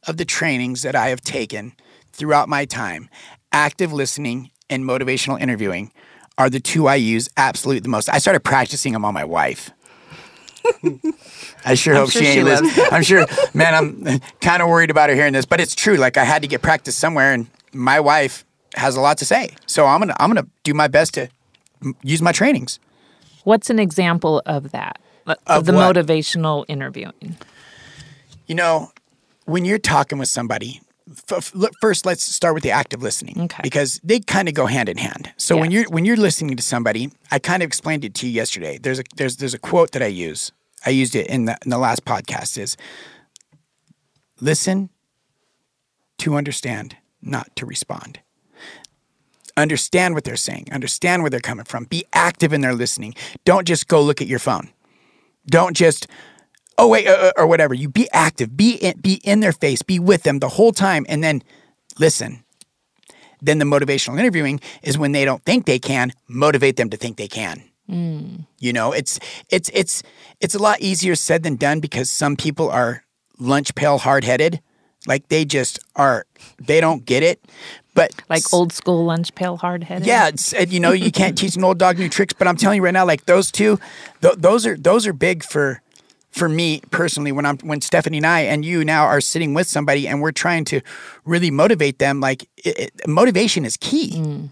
of 0.06 0.16
the 0.16 0.24
trainings 0.24 0.82
that 0.82 0.96
I 0.96 1.08
have 1.08 1.20
taken 1.20 1.74
throughout 2.12 2.48
my 2.48 2.64
time, 2.64 3.10
active 3.52 3.92
listening 3.92 4.50
and 4.70 4.84
motivational 4.84 5.40
interviewing 5.40 5.92
are 6.38 6.48
the 6.48 6.60
two 6.60 6.86
I 6.88 6.96
use 6.96 7.28
absolutely 7.36 7.80
the 7.80 7.88
most. 7.88 8.08
I 8.08 8.18
started 8.18 8.40
practicing 8.40 8.92
them 8.92 9.04
on 9.04 9.14
my 9.14 9.24
wife. 9.24 9.70
I 11.64 11.74
sure 11.74 11.94
hope 11.94 12.10
sure 12.10 12.22
she 12.22 12.28
ain't 12.28 12.44
listening. 12.44 12.72
I'm 12.90 13.02
sure, 13.02 13.26
man, 13.54 13.74
I'm 13.74 14.20
kind 14.40 14.62
of 14.62 14.68
worried 14.68 14.90
about 14.90 15.08
her 15.10 15.14
hearing 15.14 15.32
this, 15.32 15.44
but 15.46 15.60
it's 15.60 15.74
true. 15.74 15.96
Like 15.96 16.16
I 16.16 16.24
had 16.24 16.42
to 16.42 16.48
get 16.48 16.62
practice 16.62 16.94
somewhere, 16.96 17.32
and 17.32 17.46
my 17.72 18.00
wife 18.00 18.44
has 18.76 18.96
a 18.96 19.00
lot 19.00 19.18
to 19.18 19.24
say, 19.24 19.50
so 19.66 19.86
I'm 19.86 20.00
gonna 20.00 20.16
I'm 20.18 20.30
gonna 20.30 20.46
do 20.62 20.74
my 20.74 20.88
best 20.88 21.14
to 21.14 21.28
m- 21.82 21.94
use 22.02 22.20
my 22.22 22.32
trainings. 22.32 22.78
What's 23.44 23.68
an 23.70 23.78
example 23.78 24.42
of 24.46 24.72
that? 24.72 24.98
Uh, 25.26 25.34
of, 25.46 25.58
Of 25.58 25.64
the 25.66 25.72
what? 25.74 25.96
motivational 25.96 26.64
interviewing. 26.68 27.36
You 28.46 28.54
know, 28.54 28.92
when 29.46 29.64
you're 29.64 29.78
talking 29.78 30.18
with 30.18 30.28
somebody, 30.28 30.80
f- 30.80 30.82
f- 30.82 30.82
look, 30.82 30.93
first 31.80 32.06
let's 32.06 32.22
start 32.22 32.54
with 32.54 32.62
the 32.62 32.70
active 32.70 33.02
listening 33.02 33.42
Okay. 33.42 33.60
because 33.62 34.00
they 34.02 34.20
kind 34.20 34.48
of 34.48 34.54
go 34.54 34.66
hand 34.66 34.88
in 34.88 34.96
hand. 34.96 35.32
So 35.36 35.56
when 35.56 35.70
you're 35.70 35.84
when 35.90 36.04
you're 36.04 36.16
listening 36.16 36.56
to 36.56 36.62
somebody, 36.62 37.10
I 37.30 37.38
kind 37.38 37.62
of 37.62 37.66
explained 37.66 38.04
it 38.04 38.14
to 38.14 38.26
you 38.26 38.32
yesterday. 38.32 38.78
There's 38.78 38.98
a 39.00 39.04
there's 39.16 39.36
there's 39.36 39.54
a 39.54 39.58
quote 39.58 39.90
that 39.92 40.02
I 40.02 40.06
use 40.06 40.52
I 40.86 40.90
used 40.90 41.14
it 41.14 41.26
in 41.26 41.44
the 41.44 41.58
in 41.64 41.70
the 41.70 41.78
last 41.78 42.04
podcast 42.04 42.56
is 42.58 42.76
listen 44.40 44.90
to 46.18 46.36
understand, 46.36 46.96
not 47.20 47.54
to 47.56 47.66
respond. 47.66 48.20
Understand 49.56 50.14
what 50.14 50.24
they're 50.24 50.36
saying, 50.36 50.66
understand 50.72 51.22
where 51.22 51.30
they're 51.30 51.38
coming 51.40 51.64
from, 51.64 51.84
be 51.84 52.04
active 52.12 52.52
in 52.52 52.60
their 52.60 52.74
listening. 52.74 53.14
Don't 53.44 53.68
just 53.68 53.86
go 53.86 54.02
look 54.02 54.20
at 54.20 54.26
your 54.26 54.40
phone. 54.40 54.70
Don't 55.46 55.76
just 55.76 56.08
oh 56.78 56.88
wait 56.88 57.06
uh, 57.06 57.12
uh, 57.12 57.32
or 57.36 57.46
whatever. 57.46 57.74
You 57.74 57.88
be 57.88 58.08
active, 58.12 58.56
be 58.56 58.72
in, 58.76 58.98
be 59.00 59.14
in 59.24 59.40
their 59.40 59.52
face, 59.52 59.82
be 59.82 59.98
with 59.98 60.22
them 60.22 60.38
the 60.38 60.48
whole 60.50 60.72
time 60.72 61.04
and 61.08 61.22
then 61.22 61.42
listen. 61.98 62.44
Then 63.42 63.58
the 63.58 63.64
motivational 63.66 64.18
interviewing 64.18 64.60
is 64.82 64.96
when 64.96 65.12
they 65.12 65.24
don't 65.26 65.42
think 65.44 65.66
they 65.66 65.78
can, 65.78 66.12
motivate 66.28 66.76
them 66.76 66.88
to 66.90 66.96
think 66.96 67.16
they 67.18 67.28
can. 67.28 67.62
You 67.86 68.72
know, 68.72 68.92
it's 68.92 69.20
it's 69.50 69.70
it's 69.74 70.02
it's 70.40 70.54
a 70.54 70.58
lot 70.58 70.80
easier 70.80 71.14
said 71.14 71.42
than 71.42 71.56
done 71.56 71.80
because 71.80 72.10
some 72.10 72.34
people 72.34 72.70
are 72.70 73.04
lunch 73.38 73.74
pail 73.74 73.98
hard 73.98 74.24
headed. 74.24 74.60
Like 75.06 75.28
they 75.28 75.44
just 75.44 75.78
are 75.94 76.24
they 76.58 76.80
don't 76.80 77.04
get 77.04 77.22
it. 77.22 77.44
But 77.94 78.12
Like 78.30 78.42
old 78.54 78.72
school 78.72 79.04
lunch 79.04 79.34
pail 79.34 79.58
hard 79.58 79.84
headed. 79.84 80.06
yeah, 80.06 80.30
you 80.66 80.80
know, 80.80 80.92
you 80.92 81.12
can't 81.12 81.36
teach 81.42 81.56
an 81.56 81.62
old 81.64 81.78
dog 81.78 81.98
new 81.98 82.08
tricks. 82.08 82.32
But 82.32 82.48
I'm 82.48 82.56
telling 82.56 82.76
you 82.76 82.82
right 82.82 82.94
now, 82.94 83.04
like 83.04 83.26
those 83.26 83.52
two, 83.52 83.78
th- 84.22 84.36
those 84.38 84.64
are 84.66 84.78
those 84.78 85.06
are 85.06 85.12
big 85.12 85.44
for 85.44 85.82
for 86.34 86.48
me 86.48 86.82
personally. 86.90 87.32
When 87.32 87.46
I'm 87.46 87.58
when 87.58 87.80
Stephanie 87.80 88.18
and 88.18 88.26
I 88.26 88.40
and 88.40 88.64
you 88.64 88.84
now 88.84 89.04
are 89.04 89.20
sitting 89.20 89.54
with 89.54 89.66
somebody 89.66 90.08
and 90.08 90.20
we're 90.20 90.32
trying 90.32 90.64
to 90.66 90.80
really 91.24 91.50
motivate 91.50 91.98
them, 91.98 92.20
like 92.20 92.42
it, 92.56 92.78
it, 92.78 93.08
motivation 93.08 93.64
is 93.64 93.76
key. 93.76 94.12
Mm. 94.16 94.50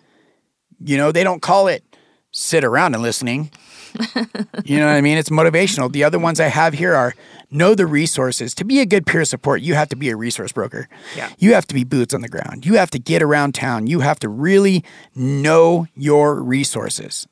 You 0.85 0.97
know, 0.97 1.12
they 1.12 1.25
don't 1.25 1.43
call 1.43 1.69
it 1.69 1.85
sit 2.31 2.65
around 2.65 2.95
and 2.95 3.03
listening. 3.03 3.51
you 4.65 4.79
know 4.79 4.87
what 4.87 4.95
I 4.95 5.01
mean? 5.03 5.19
It's 5.19 5.29
motivational. 5.29 5.93
The 5.93 6.05
other 6.05 6.19
ones 6.19 6.41
I 6.41 6.47
have 6.47 6.73
here 6.73 6.95
are 6.95 7.15
know 7.51 7.75
the 7.75 7.87
resources. 7.87 8.55
To 8.55 8.65
be 8.65 8.81
a 8.81 8.87
good 8.87 9.05
peer 9.05 9.25
support, 9.25 9.61
you 9.61 9.75
have 9.75 9.89
to 9.91 9.97
be 9.97 10.09
a 10.09 10.17
resource 10.17 10.53
broker. 10.53 10.89
Yeah. 11.15 11.31
You 11.39 11.53
have 11.55 11.67
to 11.67 11.75
be 11.75 11.85
boots 11.85 12.15
on 12.15 12.23
the 12.23 12.29
ground. 12.29 12.65
You 12.65 12.75
have 12.75 12.91
to 12.93 12.99
get 12.99 13.23
around 13.23 13.55
town. 13.55 13.87
You 13.87 14.01
have 14.01 14.19
to 14.21 14.29
really 14.29 14.83
know 15.15 15.87
your 15.95 16.43
resources. 16.43 17.27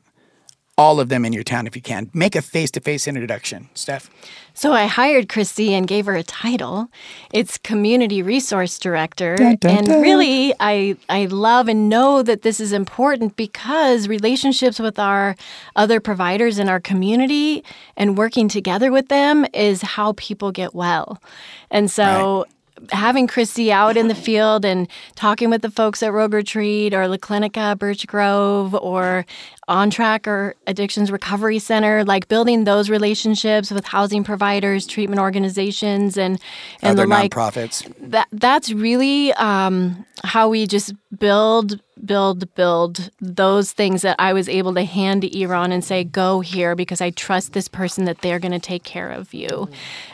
All 0.80 0.98
of 0.98 1.10
them 1.10 1.26
in 1.26 1.34
your 1.34 1.44
town 1.44 1.66
if 1.66 1.76
you 1.76 1.82
can. 1.82 2.10
Make 2.14 2.34
a 2.34 2.40
face 2.40 2.70
to 2.70 2.80
face 2.80 3.06
introduction. 3.06 3.68
Steph. 3.74 4.08
So 4.54 4.72
I 4.72 4.86
hired 4.86 5.28
Christy 5.28 5.74
and 5.74 5.86
gave 5.86 6.06
her 6.06 6.16
a 6.16 6.22
title. 6.22 6.88
It's 7.34 7.58
community 7.58 8.22
resource 8.22 8.78
director. 8.78 9.36
Dun, 9.36 9.56
dun, 9.56 9.76
and 9.76 9.86
dun. 9.86 10.00
really 10.00 10.54
I 10.58 10.96
I 11.10 11.26
love 11.26 11.68
and 11.68 11.90
know 11.90 12.22
that 12.22 12.40
this 12.40 12.60
is 12.60 12.72
important 12.72 13.36
because 13.36 14.08
relationships 14.08 14.78
with 14.80 14.98
our 14.98 15.36
other 15.76 16.00
providers 16.00 16.58
in 16.58 16.70
our 16.70 16.80
community 16.80 17.62
and 17.96 18.16
working 18.16 18.48
together 18.48 18.90
with 18.90 19.08
them 19.08 19.46
is 19.52 19.82
how 19.82 20.14
people 20.16 20.50
get 20.50 20.74
well. 20.74 21.22
And 21.70 21.90
so 21.90 22.46
having 22.90 23.26
Christy 23.26 23.72
out 23.72 23.96
in 23.96 24.08
the 24.08 24.14
field 24.14 24.64
and 24.64 24.88
talking 25.14 25.50
with 25.50 25.62
the 25.62 25.70
folks 25.70 26.02
at 26.02 26.12
Rogue 26.12 26.34
Retreat 26.34 26.94
or 26.94 27.06
La 27.08 27.16
Clinica, 27.16 27.78
Birch 27.78 28.06
Grove, 28.06 28.74
or 28.74 29.26
On 29.68 29.90
Track 29.90 30.26
or 30.26 30.54
Addictions 30.66 31.10
Recovery 31.12 31.58
Center, 31.58 32.04
like 32.04 32.28
building 32.28 32.64
those 32.64 32.90
relationships 32.90 33.70
with 33.70 33.84
housing 33.84 34.24
providers, 34.24 34.86
treatment 34.86 35.20
organizations, 35.20 36.16
and 36.16 36.40
and 36.82 36.98
Other 36.98 37.02
the 37.02 37.08
like. 37.08 37.32
nonprofits. 37.32 37.92
That 38.00 38.28
that's 38.32 38.72
really 38.72 39.32
um, 39.34 40.04
how 40.24 40.48
we 40.48 40.66
just 40.66 40.94
build, 41.18 41.80
build, 42.04 42.54
build 42.54 43.10
those 43.20 43.72
things 43.72 44.02
that 44.02 44.16
I 44.18 44.32
was 44.32 44.48
able 44.48 44.74
to 44.74 44.84
hand 44.84 45.22
to 45.22 45.40
Iran 45.40 45.72
and 45.72 45.84
say, 45.84 46.04
"Go 46.04 46.40
here," 46.40 46.74
because 46.74 47.00
I 47.00 47.10
trust 47.10 47.52
this 47.52 47.68
person 47.68 48.04
that 48.04 48.20
they're 48.20 48.38
going 48.38 48.52
to 48.52 48.58
take 48.58 48.84
care 48.84 49.10
of 49.10 49.32
you. 49.34 49.68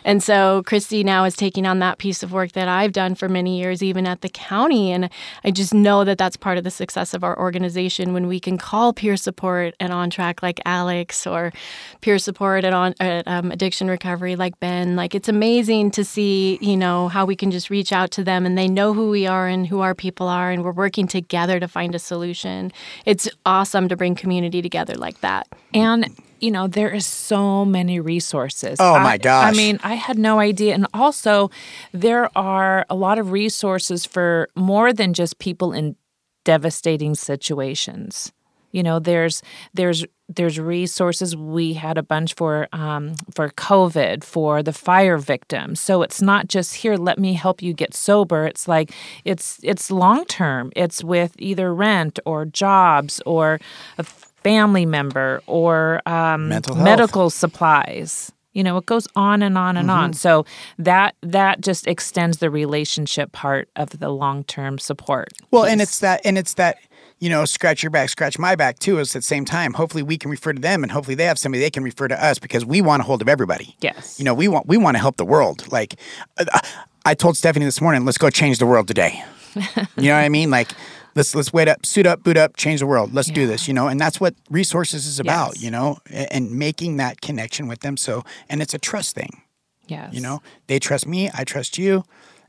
And 0.05 0.23
so 0.23 0.63
Christy 0.67 1.03
now 1.05 1.25
is 1.25 1.37
taking 1.37 1.67
on 1.67 1.79
that 1.81 1.99
piece 1.99 2.23
of 2.23 2.33
work 2.33 2.53
that 2.53 2.69
I've 2.69 2.93
done 2.93 3.15
for 3.15 3.29
many 3.29 3.59
years, 3.59 3.83
even 3.83 4.07
at 4.07 4.21
the 4.21 4.29
county. 4.29 4.93
And 4.93 5.11
I 5.45 5.51
just 5.51 5.75
know 5.75 6.05
that 6.05 6.19
that's 6.19 6.37
part 6.37 6.59
of 6.59 6.65
the 6.65 6.71
success 6.71 7.15
of 7.15 7.25
our 7.25 7.39
organization 7.39 8.13
when 8.13 8.27
we 8.27 8.41
can 8.41 8.59
call 8.59 8.93
peer 8.93 9.17
support 9.17 9.75
and 9.81 9.93
on 9.93 10.11
track 10.11 10.43
like 10.43 10.61
Alex 10.65 11.27
or 11.27 11.53
peer 12.01 12.19
support 12.19 12.65
at 12.65 12.73
on 12.73 12.95
at, 13.01 13.27
um, 13.27 13.51
addiction 13.51 13.89
recovery 13.89 14.37
like 14.37 14.59
Ben. 14.61 14.97
Like 14.97 15.15
it's 15.15 15.29
amazing 15.29 15.91
to 15.93 16.05
see, 16.05 16.59
you 16.61 16.77
know, 16.77 17.09
how 17.09 17.25
we 17.25 17.37
can 17.37 17.51
just 17.51 17.71
reach 17.71 17.93
out 17.93 18.11
to 18.13 18.25
them 18.25 18.47
and 18.47 18.57
they 18.57 18.69
know 18.69 18.93
who 18.93 19.11
we 19.11 19.27
are 19.27 19.47
and 19.47 19.67
who 19.67 19.81
our 19.81 19.95
people 19.95 20.29
are, 20.29 20.51
and 20.51 20.65
we're 20.65 20.73
working 20.73 21.07
together 21.07 21.59
to 21.61 21.69
find 21.77 21.95
a 21.95 21.99
solution. 21.99 22.73
It's 23.05 23.29
awesome 23.45 23.89
to 23.89 23.97
bring 23.97 24.15
community 24.15 24.63
together 24.63 24.95
like 24.95 25.21
that. 25.21 25.47
And 25.75 26.09
you 26.41 26.51
know, 26.51 26.69
there 26.69 26.91
is 26.91 27.07
so 27.07 27.65
many 27.65 28.01
resources. 28.01 28.79
Oh, 28.79 28.99
my 28.99 29.17
gosh. 29.19 29.53
I 29.53 29.57
mean, 29.57 29.79
I 29.83 29.95
had 29.95 30.19
no 30.19 30.39
idea. 30.39 30.75
And 30.75 30.87
also, 30.93 31.51
there 31.93 32.29
are 32.37 32.85
a 32.91 32.95
lot 32.95 33.19
of 33.19 33.33
resources 33.33 34.05
for 34.05 34.49
more 34.55 34.93
than 34.93 35.15
just 35.15 35.39
people 35.39 35.73
in 35.73 35.97
devastating 36.45 37.15
situations. 37.15 38.33
You 38.73 38.83
know, 38.83 38.99
there's 38.99 39.43
there's 39.73 40.05
there's 40.29 40.59
resources. 40.59 41.37
We 41.37 41.75
had 41.75 41.97
a 41.99 42.03
bunch 42.03 42.35
for 42.35 42.69
um, 42.73 43.15
for 43.35 43.49
COVID, 43.51 44.25
for 44.25 44.63
the 44.63 44.73
fire 44.73 45.19
victims. 45.19 45.81
So 45.81 46.03
it's 46.03 46.21
not 46.21 46.49
just 46.49 46.75
here. 46.75 46.97
Let 46.97 47.19
me 47.19 47.35
help 47.35 47.63
you 47.63 47.73
get 47.73 47.95
sober. 47.95 48.47
It's 48.47 48.67
like 48.67 48.91
it's 49.25 49.61
it's 49.63 49.91
long 49.91 50.25
term. 50.25 50.73
It's 50.75 51.05
with 51.05 51.35
either 51.39 51.73
rent 51.73 52.19
or 52.27 52.45
jobs 52.45 53.21
or 53.25 53.61
a 53.99 54.03
family 54.03 54.87
member 54.87 55.43
or 55.47 56.03
um, 56.07 56.49
Mental 56.49 56.77
medical 56.77 57.31
supplies. 57.31 58.33
You 58.53 58.63
know, 58.65 58.79
it 58.79 58.87
goes 58.87 59.07
on 59.15 59.43
and 59.43 59.59
on 59.59 59.77
and 59.77 59.91
Mm-hmm. 59.91 59.99
on. 59.99 60.13
So 60.15 60.47
that 60.79 61.15
that 61.23 61.61
just 61.61 61.87
extends 61.87 62.39
the 62.39 62.49
relationship 62.49 63.33
part 63.33 63.69
of 63.77 63.91
the 63.99 64.09
long 64.09 64.45
term 64.45 64.79
support. 64.79 65.29
Well, 65.51 65.65
and 65.67 65.83
it's 65.83 65.99
that, 66.01 66.23
and 66.25 66.39
it's 66.39 66.55
that, 66.55 66.79
you 67.19 67.31
know, 67.31 67.45
scratch 67.45 67.83
your 67.83 67.91
back, 67.91 68.11
scratch 68.11 68.39
my 68.39 68.55
back 68.55 68.79
too. 68.79 68.99
Is 68.99 69.17
at 69.17 69.21
the 69.21 69.27
same 69.27 69.45
time. 69.45 69.73
Hopefully, 69.73 70.03
we 70.03 70.19
can 70.19 70.31
refer 70.31 70.53
to 70.53 70.61
them, 70.61 70.83
and 70.83 70.93
hopefully, 70.93 71.15
they 71.15 71.25
have 71.25 71.39
somebody 71.39 71.63
they 71.63 71.71
can 71.71 71.83
refer 71.83 72.09
to 72.09 72.25
us 72.25 72.39
because 72.39 72.65
we 72.65 72.81
want 72.83 73.01
a 73.01 73.05
hold 73.05 73.23
of 73.23 73.29
everybody. 73.29 73.77
Yes. 73.81 74.19
You 74.19 74.25
know, 74.25 74.35
we 74.35 74.49
want 74.49 74.67
we 74.67 74.77
want 74.77 74.97
to 74.97 75.01
help 75.01 75.17
the 75.17 75.25
world. 75.25 75.71
Like, 75.73 75.97
uh, 76.39 76.45
I 77.05 77.15
told 77.15 77.37
Stephanie 77.37 77.65
this 77.65 77.81
morning, 77.81 78.05
let's 78.05 78.19
go 78.19 78.31
change 78.31 78.59
the 78.59 78.67
world 78.67 78.89
today. 78.89 79.25
you 79.55 79.63
know 79.65 80.17
what 80.17 80.25
I 80.25 80.29
mean? 80.29 80.51
Like, 80.51 80.71
let's 81.15 81.35
let's 81.35 81.53
wait 81.53 81.69
up, 81.69 81.87
suit 81.87 82.07
up, 82.07 82.23
boot 82.23 82.37
up, 82.37 82.57
change 82.57 82.81
the 82.81 82.87
world. 82.87 83.15
Let's 83.15 83.31
do 83.31 83.47
this. 83.47 83.67
You 83.67 83.73
know, 83.73 83.89
and 83.89 83.99
that's 83.99 84.21
what 84.21 84.35
resources 84.51 85.07
is 85.07 85.19
about. 85.19 85.55
Yes. 85.55 85.65
You 85.65 85.71
know, 85.71 85.99
and, 86.11 86.33
and 86.33 86.53
making 86.53 86.99
that 86.99 87.23
connection 87.23 87.67
with 87.67 87.81
them. 87.81 87.97
So, 87.97 88.25
and 88.51 88.61
it's 88.61 88.75
a 88.75 88.79
trust 88.79 89.15
thing. 89.15 89.43
Yes. 89.89 90.13
You 90.13 90.21
know, 90.21 90.43
they 90.67 90.79
trust 90.79 91.07
me, 91.07 91.31
I 91.33 91.45
trust 91.45 91.79
you. 91.79 92.05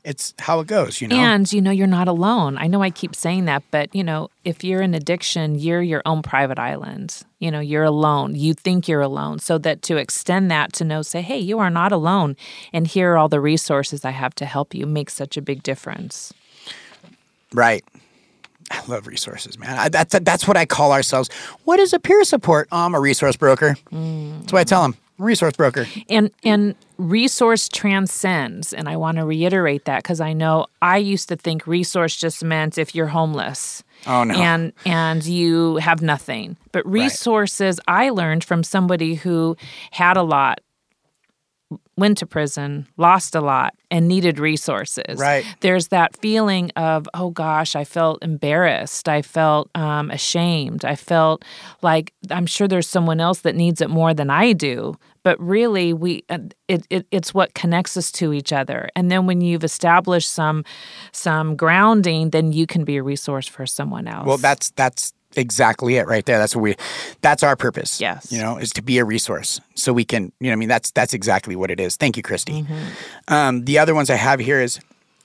It's 0.08 0.34
how 0.40 0.62
it 0.62 0.68
goes. 0.68 1.02
You 1.02 1.10
know. 1.10 1.18
And 1.18 1.52
you 1.52 1.60
know, 1.60 1.70
you're 1.70 1.86
not 1.86 2.08
alone. 2.08 2.58
I 2.58 2.68
know 2.68 2.82
I 2.82 2.90
keep 2.90 3.14
saying 3.14 3.44
that, 3.46 3.62
but 3.72 3.94
you 3.94 4.06
know, 4.06 4.30
if 4.46 4.64
you're 4.64 4.82
in 4.82 4.94
addiction, 4.94 5.60
you're 5.60 5.82
your 5.82 6.02
own 6.06 6.22
private 6.22 6.58
island. 6.58 7.24
You 7.40 7.52
know, 7.52 7.60
you're 7.60 7.84
alone. 7.84 8.34
You 8.34 8.54
think 8.54 8.88
you're 8.88 9.02
alone. 9.02 9.40
So 9.40 9.58
that 9.58 9.82
to 9.82 9.98
extend 9.98 10.50
that 10.50 10.72
to 10.74 10.86
know, 10.86 11.02
say, 11.02 11.22
hey, 11.22 11.40
you 11.40 11.60
are 11.60 11.70
not 11.70 11.92
alone. 11.92 12.38
And 12.72 12.88
here 12.88 13.12
are 13.12 13.18
all 13.18 13.28
the 13.28 13.42
resources 13.42 14.06
I 14.06 14.12
have 14.12 14.34
to 14.36 14.46
help 14.46 14.74
you 14.74 14.86
makes 14.86 15.14
such 15.14 15.36
a 15.36 15.42
big 15.42 15.62
difference. 15.62 16.34
Right. 17.54 17.84
I 18.72 18.82
love 18.88 19.08
resources, 19.08 19.60
man. 19.60 19.78
I, 19.78 19.90
that's 19.90 20.18
that's 20.20 20.48
what 20.48 20.56
I 20.56 20.66
call 20.66 20.94
ourselves. 20.94 21.30
What 21.66 21.82
is 21.82 21.92
a 21.92 22.00
peer 22.00 22.24
support? 22.24 22.70
Oh, 22.72 22.86
I'm 22.86 22.96
a 22.96 23.00
resource 23.02 23.36
broker. 23.36 23.76
Mm. 23.92 24.40
That's 24.40 24.54
what 24.54 24.60
I 24.60 24.64
tell 24.64 24.84
them. 24.84 24.96
Resource 25.19 25.53
broker. 25.57 25.88
and 26.09 26.29
and 26.43 26.75
resource 26.97 27.67
transcends 27.69 28.74
and 28.74 28.88
i 28.89 28.95
want 28.95 29.17
to 29.17 29.25
reiterate 29.25 29.86
that 29.86 30.01
because 30.03 30.19
i 30.21 30.33
know 30.33 30.65
i 30.81 30.97
used 30.97 31.29
to 31.29 31.36
think 31.36 31.65
resource 31.67 32.15
just 32.15 32.43
meant 32.43 32.77
if 32.77 32.93
you're 32.95 33.07
homeless 33.07 33.83
Oh, 34.05 34.24
no. 34.24 34.33
and 34.36 34.74
and 34.86 35.24
you 35.25 35.77
have 35.77 36.01
nothing 36.01 36.57
but 36.71 36.83
resources 36.88 37.79
i 37.88 38.09
learned 38.09 38.43
from 38.43 38.63
somebody 38.63 39.13
who 39.15 39.55
had 39.91 40.17
a 40.17 40.24
lot 40.24 40.59
went 41.97 42.17
to 42.17 42.25
prison 42.25 42.88
lost 42.97 43.36
a 43.36 43.41
lot 43.41 43.74
and 43.91 44.07
needed 44.07 44.39
resources. 44.39 45.19
Right. 45.19 45.45
there's 45.62 45.89
that 45.89 46.15
feeling 46.17 46.71
of 46.75 47.09
oh 47.13 47.29
gosh 47.31 47.75
i 47.75 47.83
felt 47.83 48.24
embarrassed. 48.24 49.09
I 49.09 49.21
felt 49.21 49.69
um, 49.75 50.12
ashamed. 50.12 50.86
I 50.86 50.95
felt 50.95 51.43
like 51.81 52.13
i'm 52.31 52.45
sure 52.45 52.67
there's 52.67 52.88
someone 52.88 53.19
else 53.19 53.39
that 53.39 53.55
needs 53.55 53.81
it 53.81 53.89
more 53.89 54.13
than 54.13 54.29
i 54.29 54.53
do. 54.53 54.95
But 55.24 55.39
really 55.41 55.91
we 55.91 56.24
uh, 56.29 56.39
it, 56.67 56.88
it 56.89 57.07
it's 57.12 57.33
what 57.33 57.53
connects 57.53 57.97
us 57.97 58.12
to 58.13 58.31
each 58.31 58.53
other. 58.53 58.89
And 58.95 59.12
then 59.12 59.25
when 59.25 59.41
you've 59.41 59.63
established 59.63 60.31
some 60.31 60.63
some 61.12 61.55
grounding 61.55 62.29
then 62.29 62.53
you 62.53 62.65
can 62.65 62.86
be 62.86 62.97
a 62.97 63.03
resource 63.03 63.47
for 63.47 63.65
someone 63.65 64.07
else. 64.07 64.25
Well, 64.25 64.38
that's 64.38 64.69
that's 64.71 65.13
exactly 65.38 65.96
it 65.96 66.08
right 66.08 66.25
there. 66.25 66.38
That's 66.38 66.56
what 66.56 66.62
we. 66.62 66.75
That's 67.22 67.44
our 67.44 67.56
purpose. 67.56 68.01
Yes. 68.01 68.32
You 68.32 68.39
know, 68.39 68.58
is 68.58 68.72
to 68.74 68.82
be 68.82 68.98
a 68.98 69.06
resource 69.06 69.62
so 69.75 69.94
we 69.94 70.06
can. 70.06 70.32
You 70.39 70.48
know, 70.48 70.53
I 70.53 70.56
mean, 70.56 70.70
that's 70.70 70.91
that's 70.91 71.13
exactly 71.13 71.56
what 71.56 71.72
it 71.72 71.79
is. 71.79 71.96
Thank 71.96 72.17
you, 72.17 72.24
Christy. 72.24 72.65
Um, 73.27 73.65
the 73.65 73.79
other 73.79 73.96
ones 73.96 74.10
I 74.10 74.15
have 74.15 74.39
here 74.39 74.60
is 74.60 74.79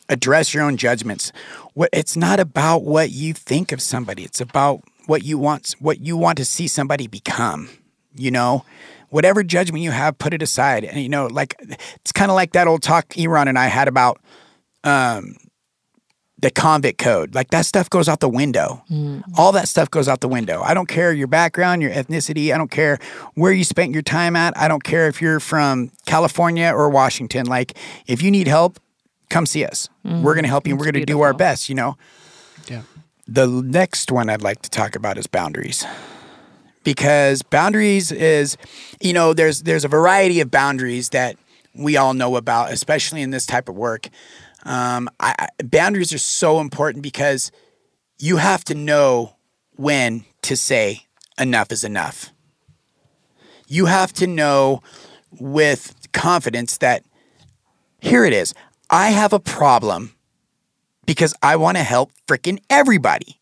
address 0.08 0.54
your 0.54 0.62
own 0.62 0.76
judgments. 0.76 1.32
What 1.74 1.90
it's 1.92 2.16
not 2.16 2.38
about 2.38 2.84
what 2.84 3.10
you 3.10 3.32
think 3.32 3.72
of 3.72 3.80
somebody. 3.80 4.24
It's 4.24 4.40
about 4.40 4.82
what 5.06 5.24
you 5.24 5.38
want 5.38 5.74
what 5.78 6.00
you 6.00 6.16
want 6.16 6.38
to 6.38 6.44
see 6.44 6.68
somebody 6.68 7.06
become. 7.06 7.70
You 8.14 8.30
know, 8.30 8.64
whatever 9.08 9.42
judgment 9.42 9.82
you 9.82 9.90
have, 9.90 10.18
put 10.18 10.34
it 10.34 10.42
aside. 10.42 10.84
And 10.84 11.00
you 11.00 11.08
know, 11.08 11.26
like 11.26 11.54
it's 11.96 12.12
kind 12.12 12.30
of 12.30 12.34
like 12.34 12.52
that 12.52 12.66
old 12.66 12.82
talk 12.82 13.16
Iran 13.16 13.48
and 13.48 13.58
I 13.58 13.66
had 13.66 13.88
about 13.88 14.20
um, 14.84 15.36
the 16.42 16.50
convict 16.50 16.98
code. 16.98 17.34
Like 17.34 17.50
that 17.50 17.64
stuff 17.64 17.88
goes 17.88 18.08
out 18.08 18.20
the 18.20 18.28
window. 18.28 18.82
Mm. 18.90 19.22
All 19.38 19.52
that 19.52 19.68
stuff 19.68 19.90
goes 19.90 20.08
out 20.08 20.20
the 20.20 20.28
window. 20.28 20.60
I 20.60 20.74
don't 20.74 20.88
care 20.88 21.12
your 21.12 21.28
background, 21.28 21.82
your 21.82 21.92
ethnicity. 21.92 22.52
I 22.52 22.58
don't 22.58 22.70
care 22.70 22.98
where 23.34 23.52
you 23.52 23.64
spent 23.64 23.92
your 23.92 24.02
time 24.02 24.34
at. 24.36 24.56
I 24.58 24.68
don't 24.68 24.82
care 24.82 25.06
if 25.06 25.22
you're 25.22 25.40
from 25.40 25.92
California 26.04 26.70
or 26.74 26.90
Washington. 26.90 27.46
Like 27.46 27.78
if 28.06 28.22
you 28.22 28.30
need 28.30 28.48
help, 28.48 28.80
come 29.30 29.46
see 29.46 29.64
us. 29.64 29.88
Mm. 30.04 30.22
We're 30.22 30.34
going 30.34 30.42
to 30.42 30.48
help 30.48 30.66
you. 30.66 30.72
and 30.72 30.80
We're 30.80 30.90
going 30.90 31.00
to 31.00 31.06
do 31.06 31.22
our 31.22 31.32
best, 31.32 31.68
you 31.68 31.76
know. 31.76 31.96
Yeah. 32.66 32.82
The 33.28 33.46
next 33.46 34.10
one 34.10 34.28
I'd 34.28 34.42
like 34.42 34.62
to 34.62 34.70
talk 34.70 34.96
about 34.96 35.18
is 35.18 35.28
boundaries. 35.28 35.86
Because 36.82 37.42
boundaries 37.42 38.10
is, 38.10 38.56
you 39.00 39.12
know, 39.12 39.32
there's 39.32 39.62
there's 39.62 39.84
a 39.84 39.88
variety 39.88 40.40
of 40.40 40.50
boundaries 40.50 41.10
that 41.10 41.36
we 41.72 41.96
all 41.96 42.14
know 42.14 42.34
about, 42.34 42.72
especially 42.72 43.22
in 43.22 43.30
this 43.30 43.46
type 43.46 43.68
of 43.68 43.76
work. 43.76 44.08
Um, 44.64 45.08
I, 45.18 45.48
boundaries 45.64 46.12
are 46.12 46.18
so 46.18 46.60
important 46.60 47.02
because 47.02 47.50
you 48.18 48.36
have 48.36 48.64
to 48.64 48.74
know 48.74 49.36
when 49.76 50.24
to 50.42 50.56
say 50.56 51.06
enough 51.38 51.72
is 51.72 51.84
enough. 51.84 52.30
You 53.66 53.86
have 53.86 54.12
to 54.14 54.26
know 54.26 54.82
with 55.40 55.94
confidence 56.12 56.78
that 56.78 57.04
here 58.00 58.24
it 58.24 58.32
is. 58.32 58.54
I 58.90 59.10
have 59.10 59.32
a 59.32 59.40
problem 59.40 60.14
because 61.06 61.34
I 61.42 61.56
want 61.56 61.78
to 61.78 61.82
help 61.82 62.12
frickin' 62.28 62.60
everybody. 62.68 63.40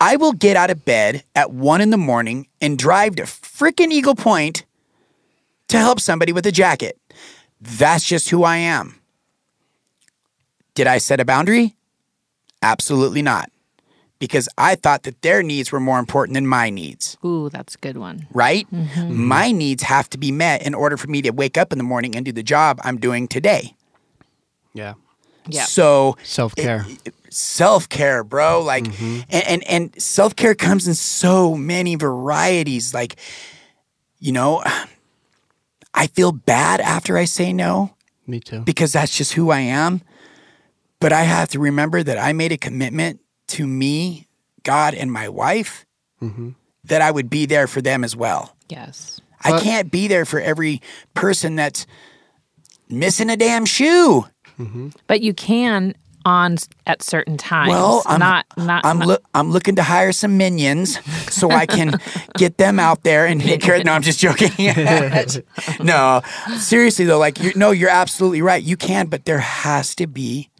I 0.00 0.16
will 0.16 0.32
get 0.32 0.56
out 0.56 0.70
of 0.70 0.84
bed 0.84 1.24
at 1.34 1.52
one 1.52 1.80
in 1.80 1.90
the 1.90 1.98
morning 1.98 2.48
and 2.60 2.78
drive 2.78 3.16
to 3.16 3.22
frickin' 3.22 3.92
Eagle 3.92 4.14
Point 4.14 4.64
to 5.68 5.78
help 5.78 6.00
somebody 6.00 6.32
with 6.32 6.46
a 6.46 6.52
jacket. 6.52 6.98
That's 7.60 8.04
just 8.04 8.30
who 8.30 8.42
I 8.42 8.56
am. 8.56 8.99
Did 10.80 10.86
I 10.86 10.96
set 10.96 11.20
a 11.20 11.26
boundary? 11.26 11.76
Absolutely 12.62 13.20
not. 13.20 13.50
Because 14.18 14.48
I 14.56 14.76
thought 14.76 15.02
that 15.02 15.20
their 15.20 15.42
needs 15.42 15.70
were 15.70 15.78
more 15.78 15.98
important 15.98 16.32
than 16.36 16.46
my 16.46 16.70
needs, 16.70 17.18
Ooh, 17.22 17.50
that's 17.50 17.74
a 17.74 17.78
good 17.78 17.98
one. 17.98 18.26
right? 18.32 18.66
Mm-hmm. 18.72 19.14
My 19.26 19.52
needs 19.52 19.82
have 19.82 20.08
to 20.08 20.16
be 20.16 20.32
met 20.32 20.62
in 20.62 20.72
order 20.72 20.96
for 20.96 21.08
me 21.08 21.20
to 21.20 21.32
wake 21.32 21.58
up 21.58 21.70
in 21.70 21.76
the 21.76 21.84
morning 21.84 22.16
and 22.16 22.24
do 22.24 22.32
the 22.32 22.42
job 22.42 22.80
I'm 22.82 22.96
doing 22.96 23.28
today. 23.28 23.74
Yeah. 24.72 24.94
Yeah. 25.46 25.64
So 25.64 26.16
Self 26.22 26.54
care. 26.56 26.86
self 27.28 27.86
care, 27.90 28.24
bro. 28.24 28.62
Like, 28.62 28.84
mm-hmm. 28.84 29.20
and 29.28 29.44
and, 29.46 29.68
and 29.68 30.02
self 30.02 30.34
care 30.34 30.54
comes 30.54 30.88
in 30.88 30.94
so 30.94 31.54
many 31.56 31.94
varieties. 31.94 32.94
Like, 32.94 33.16
you 34.18 34.32
know, 34.32 34.62
I 35.92 36.06
feel 36.06 36.32
bad 36.32 36.80
after 36.80 37.18
I 37.18 37.26
say 37.26 37.52
no 37.52 37.94
Me 38.26 38.40
too. 38.40 38.60
because 38.60 38.94
that's 38.94 39.14
just 39.14 39.34
who 39.34 39.50
I 39.50 39.60
am. 39.60 40.00
But 41.00 41.12
I 41.12 41.22
have 41.22 41.48
to 41.50 41.58
remember 41.58 42.02
that 42.02 42.18
I 42.18 42.32
made 42.32 42.52
a 42.52 42.58
commitment 42.58 43.20
to 43.48 43.66
me, 43.66 44.26
God, 44.62 44.94
and 44.94 45.10
my 45.10 45.28
wife 45.28 45.86
mm-hmm. 46.22 46.50
that 46.84 47.00
I 47.02 47.10
would 47.10 47.30
be 47.30 47.46
there 47.46 47.66
for 47.66 47.80
them 47.80 48.04
as 48.04 48.14
well. 48.14 48.54
Yes. 48.68 49.20
I 49.42 49.52
But- 49.52 49.62
can't 49.62 49.90
be 49.90 50.08
there 50.08 50.24
for 50.24 50.40
every 50.40 50.82
person 51.14 51.56
that's 51.56 51.86
missing 52.88 53.30
a 53.30 53.36
damn 53.36 53.64
shoe. 53.64 54.26
Mm-hmm. 54.58 54.90
But 55.06 55.22
you 55.22 55.32
can 55.32 55.94
on 56.26 56.58
at 56.86 57.02
certain 57.02 57.38
times. 57.38 57.70
Well, 57.70 58.02
I'm 58.04 58.20
not 58.20 58.44
not 58.58 58.84
I'm 58.84 58.98
not- 58.98 59.08
loo- 59.08 59.18
I'm 59.34 59.50
looking 59.50 59.76
to 59.76 59.82
hire 59.82 60.12
some 60.12 60.36
minions 60.36 60.98
so 61.32 61.50
I 61.50 61.64
can 61.64 61.94
get 62.36 62.58
them 62.58 62.78
out 62.78 63.04
there 63.04 63.24
and 63.24 63.40
take 63.40 63.62
care. 63.62 63.82
No, 63.82 63.92
I'm 63.92 64.02
just 64.02 64.20
joking. 64.20 64.50
no, 65.80 66.20
seriously 66.58 67.06
though, 67.06 67.18
like 67.18 67.40
you 67.40 67.52
no, 67.56 67.70
you're 67.70 67.88
absolutely 67.88 68.42
right. 68.42 68.62
You 68.62 68.76
can, 68.76 69.06
but 69.06 69.24
there 69.24 69.38
has 69.38 69.94
to 69.94 70.06
be 70.06 70.50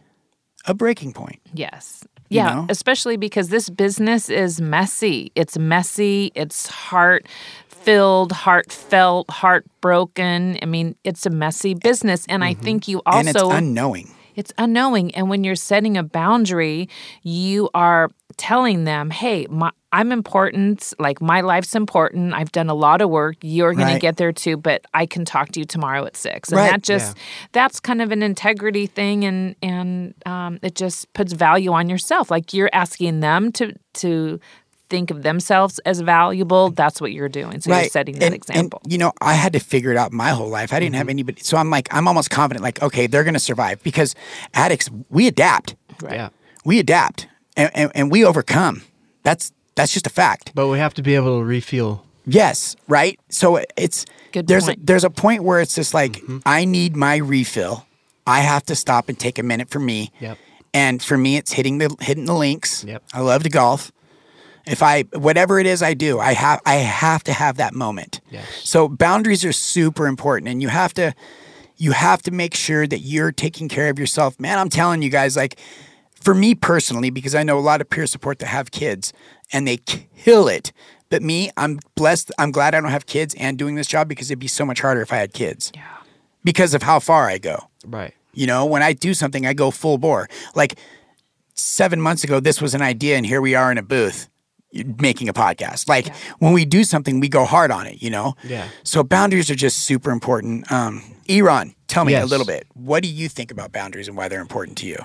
a 0.65 0.73
breaking 0.73 1.13
point. 1.13 1.39
Yes. 1.53 2.03
Yeah, 2.29 2.53
know? 2.53 2.67
especially 2.69 3.17
because 3.17 3.49
this 3.49 3.69
business 3.69 4.29
is 4.29 4.61
messy. 4.61 5.33
It's 5.35 5.57
messy, 5.57 6.31
it's 6.33 6.67
heart 6.67 7.25
filled, 7.67 8.31
heartfelt, 8.31 9.29
heartbroken. 9.29 10.57
I 10.61 10.65
mean, 10.65 10.95
it's 11.03 11.25
a 11.25 11.29
messy 11.29 11.73
business. 11.73 12.25
And 12.29 12.43
I 12.43 12.53
mm-hmm. 12.53 12.63
think 12.63 12.87
you 12.87 13.01
also 13.05 13.19
and 13.19 13.27
it's 13.29 13.41
unknowing. 13.41 14.13
It's 14.35 14.53
unknowing. 14.57 15.13
And 15.15 15.29
when 15.29 15.43
you're 15.43 15.55
setting 15.55 15.97
a 15.97 16.03
boundary, 16.03 16.89
you 17.23 17.69
are 17.73 18.09
telling 18.37 18.85
them, 18.85 19.09
hey, 19.09 19.45
my, 19.49 19.71
I'm 19.91 20.11
important. 20.13 20.93
Like, 20.99 21.21
my 21.21 21.41
life's 21.41 21.75
important. 21.75 22.33
I've 22.33 22.51
done 22.53 22.69
a 22.69 22.73
lot 22.73 23.01
of 23.01 23.09
work. 23.09 23.35
You're 23.41 23.73
going 23.73 23.87
Right. 23.87 23.93
to 23.95 23.99
get 23.99 24.15
there 24.15 24.31
too, 24.31 24.55
but 24.55 24.85
I 24.93 25.05
can 25.05 25.25
talk 25.25 25.49
to 25.49 25.59
you 25.59 25.65
tomorrow 25.65 26.05
at 26.05 26.15
six. 26.15 26.49
And 26.49 26.57
Right. 26.57 26.71
that 26.71 26.81
just, 26.81 27.17
that's 27.51 27.81
kind 27.81 28.01
of 28.01 28.11
an 28.11 28.23
integrity 28.23 28.87
thing. 28.87 29.25
And, 29.25 29.55
and 29.61 30.13
um, 30.25 30.59
it 30.61 30.75
just 30.75 31.11
puts 31.13 31.33
value 31.33 31.73
on 31.73 31.89
yourself. 31.89 32.31
Like, 32.31 32.53
you're 32.53 32.69
asking 32.71 33.19
them 33.19 33.51
to, 33.53 33.73
to, 33.95 34.39
think 34.91 35.09
of 35.09 35.23
themselves 35.23 35.79
as 35.79 36.01
valuable 36.01 36.69
that's 36.69 36.99
what 37.01 37.11
you're 37.13 37.29
doing 37.29 37.61
so 37.61 37.73
you're 37.73 37.85
setting 37.85 38.19
that 38.19 38.25
and, 38.25 38.35
example 38.35 38.81
And, 38.83 38.91
you 38.91 38.99
know, 38.99 39.13
I 39.21 39.33
had 39.33 39.53
to 39.53 39.59
figure 39.59 39.91
it 39.91 39.97
out 39.97 40.11
my 40.11 40.29
whole 40.29 40.49
life. 40.49 40.73
I 40.73 40.79
didn't 40.79 40.95
have 40.95 41.05
mm-hmm. 41.05 41.09
anybody. 41.11 41.41
So 41.41 41.57
I'm 41.57 41.69
like, 41.69 41.87
I'm 41.91 42.07
almost 42.07 42.29
confident, 42.29 42.61
like, 42.61 42.81
okay, 42.81 43.07
they're 43.07 43.23
going 43.23 43.33
to 43.33 43.39
survive 43.39 43.81
because 43.81 44.13
addicts, 44.53 44.89
we 45.09 45.27
adapt. 45.27 45.75
right 46.01 46.13
Yeah. 46.13 46.29
We 46.65 46.77
adapt 46.79 47.27
and, 47.55 47.71
and, 47.73 47.91
and 47.95 48.11
we 48.11 48.25
overcome. 48.25 48.83
That's 49.23 49.51
that's 49.75 49.93
just 49.93 50.05
a 50.05 50.09
fact. 50.09 50.51
But 50.53 50.67
we 50.67 50.77
have 50.77 50.93
to 50.95 51.01
be 51.01 51.15
able 51.15 51.39
to 51.39 51.45
refuel. 51.45 52.05
Yes, 52.25 52.75
right. 52.87 53.19
So 53.29 53.63
it's 53.77 54.05
Good 54.31 54.47
there's 54.47 54.65
point. 54.65 54.79
A, 54.79 54.85
there's 54.85 55.03
a 55.03 55.09
point 55.09 55.43
where 55.43 55.61
it's 55.61 55.75
just 55.75 55.93
like 55.93 56.13
mm-hmm. 56.13 56.39
I 56.45 56.65
need 56.65 56.95
my 56.95 57.15
refill. 57.17 57.87
I 58.27 58.41
have 58.41 58.63
to 58.65 58.75
stop 58.75 59.09
and 59.09 59.17
take 59.17 59.39
a 59.39 59.43
minute 59.43 59.69
for 59.69 59.79
me. 59.79 60.11
Yep. 60.19 60.37
And 60.73 61.01
for 61.01 61.17
me, 61.17 61.37
it's 61.37 61.51
hitting 61.53 61.79
the 61.79 61.95
hitting 61.99 62.25
the 62.25 62.35
links. 62.35 62.83
Yep. 62.83 63.03
I 63.13 63.21
love 63.21 63.43
to 63.43 63.49
golf. 63.49 63.91
If 64.65 64.83
I 64.83 65.03
whatever 65.13 65.59
it 65.59 65.65
is 65.65 65.81
I 65.81 65.93
do, 65.93 66.19
I 66.19 66.33
have 66.33 66.61
I 66.65 66.75
have 66.75 67.23
to 67.25 67.33
have 67.33 67.57
that 67.57 67.73
moment. 67.73 68.21
Yes. 68.29 68.45
So 68.63 68.87
boundaries 68.87 69.43
are 69.43 69.53
super 69.53 70.07
important, 70.07 70.49
and 70.49 70.61
you 70.61 70.67
have 70.67 70.93
to 70.95 71.13
you 71.77 71.93
have 71.93 72.21
to 72.23 72.31
make 72.31 72.53
sure 72.53 72.85
that 72.85 72.99
you're 72.99 73.31
taking 73.31 73.67
care 73.67 73.89
of 73.89 73.97
yourself. 73.97 74.39
Man, 74.39 74.59
I'm 74.59 74.69
telling 74.69 75.01
you 75.01 75.09
guys, 75.09 75.35
like 75.35 75.59
for 76.13 76.35
me 76.35 76.53
personally, 76.53 77.09
because 77.09 77.33
I 77.33 77.43
know 77.43 77.57
a 77.57 77.59
lot 77.59 77.81
of 77.81 77.89
peer 77.89 78.05
support 78.05 78.37
that 78.39 78.47
have 78.47 78.69
kids 78.69 79.13
and 79.51 79.67
they 79.67 79.77
kill 79.77 80.47
it. 80.47 80.71
But 81.09 81.23
me, 81.23 81.49
I'm 81.57 81.79
blessed. 81.95 82.31
I'm 82.37 82.51
glad 82.51 82.75
I 82.75 82.81
don't 82.81 82.91
have 82.91 83.05
kids 83.05 83.33
and 83.35 83.57
doing 83.57 83.75
this 83.75 83.87
job 83.87 84.07
because 84.07 84.29
it'd 84.29 84.39
be 84.39 84.47
so 84.47 84.63
much 84.63 84.79
harder 84.79 85.01
if 85.01 85.11
I 85.11 85.17
had 85.17 85.33
kids. 85.33 85.71
yeah 85.75 85.81
Because 86.43 86.73
of 86.73 86.83
how 86.83 86.99
far 86.99 87.27
I 87.27 87.37
go. 87.37 87.67
Right. 87.85 88.13
You 88.33 88.47
know, 88.47 88.65
when 88.65 88.81
I 88.83 88.93
do 88.93 89.13
something, 89.13 89.45
I 89.45 89.53
go 89.53 89.71
full 89.71 89.97
bore. 89.97 90.29
Like 90.55 90.77
seven 91.55 91.99
months 91.99 92.23
ago, 92.23 92.39
this 92.39 92.61
was 92.61 92.73
an 92.73 92.81
idea, 92.81 93.17
and 93.17 93.25
here 93.25 93.41
we 93.41 93.55
are 93.55 93.71
in 93.71 93.77
a 93.77 93.83
booth 93.83 94.29
making 94.73 95.29
a 95.29 95.33
podcast. 95.33 95.87
Like 95.89 96.13
when 96.39 96.53
we 96.53 96.65
do 96.65 96.83
something, 96.83 97.19
we 97.19 97.29
go 97.29 97.45
hard 97.45 97.71
on 97.71 97.87
it, 97.87 98.01
you 98.01 98.09
know? 98.09 98.35
Yeah. 98.43 98.67
So 98.83 99.03
boundaries 99.03 99.49
are 99.49 99.55
just 99.55 99.79
super 99.79 100.11
important. 100.11 100.71
Um, 100.71 101.03
Iran, 101.27 101.75
tell 101.87 102.05
me 102.05 102.15
a 102.15 102.25
little 102.25 102.45
bit. 102.45 102.67
What 102.73 103.03
do 103.03 103.09
you 103.09 103.29
think 103.29 103.51
about 103.51 103.71
boundaries 103.71 104.07
and 104.07 104.17
why 104.17 104.27
they're 104.27 104.41
important 104.41 104.77
to 104.79 104.87
you? 104.87 104.97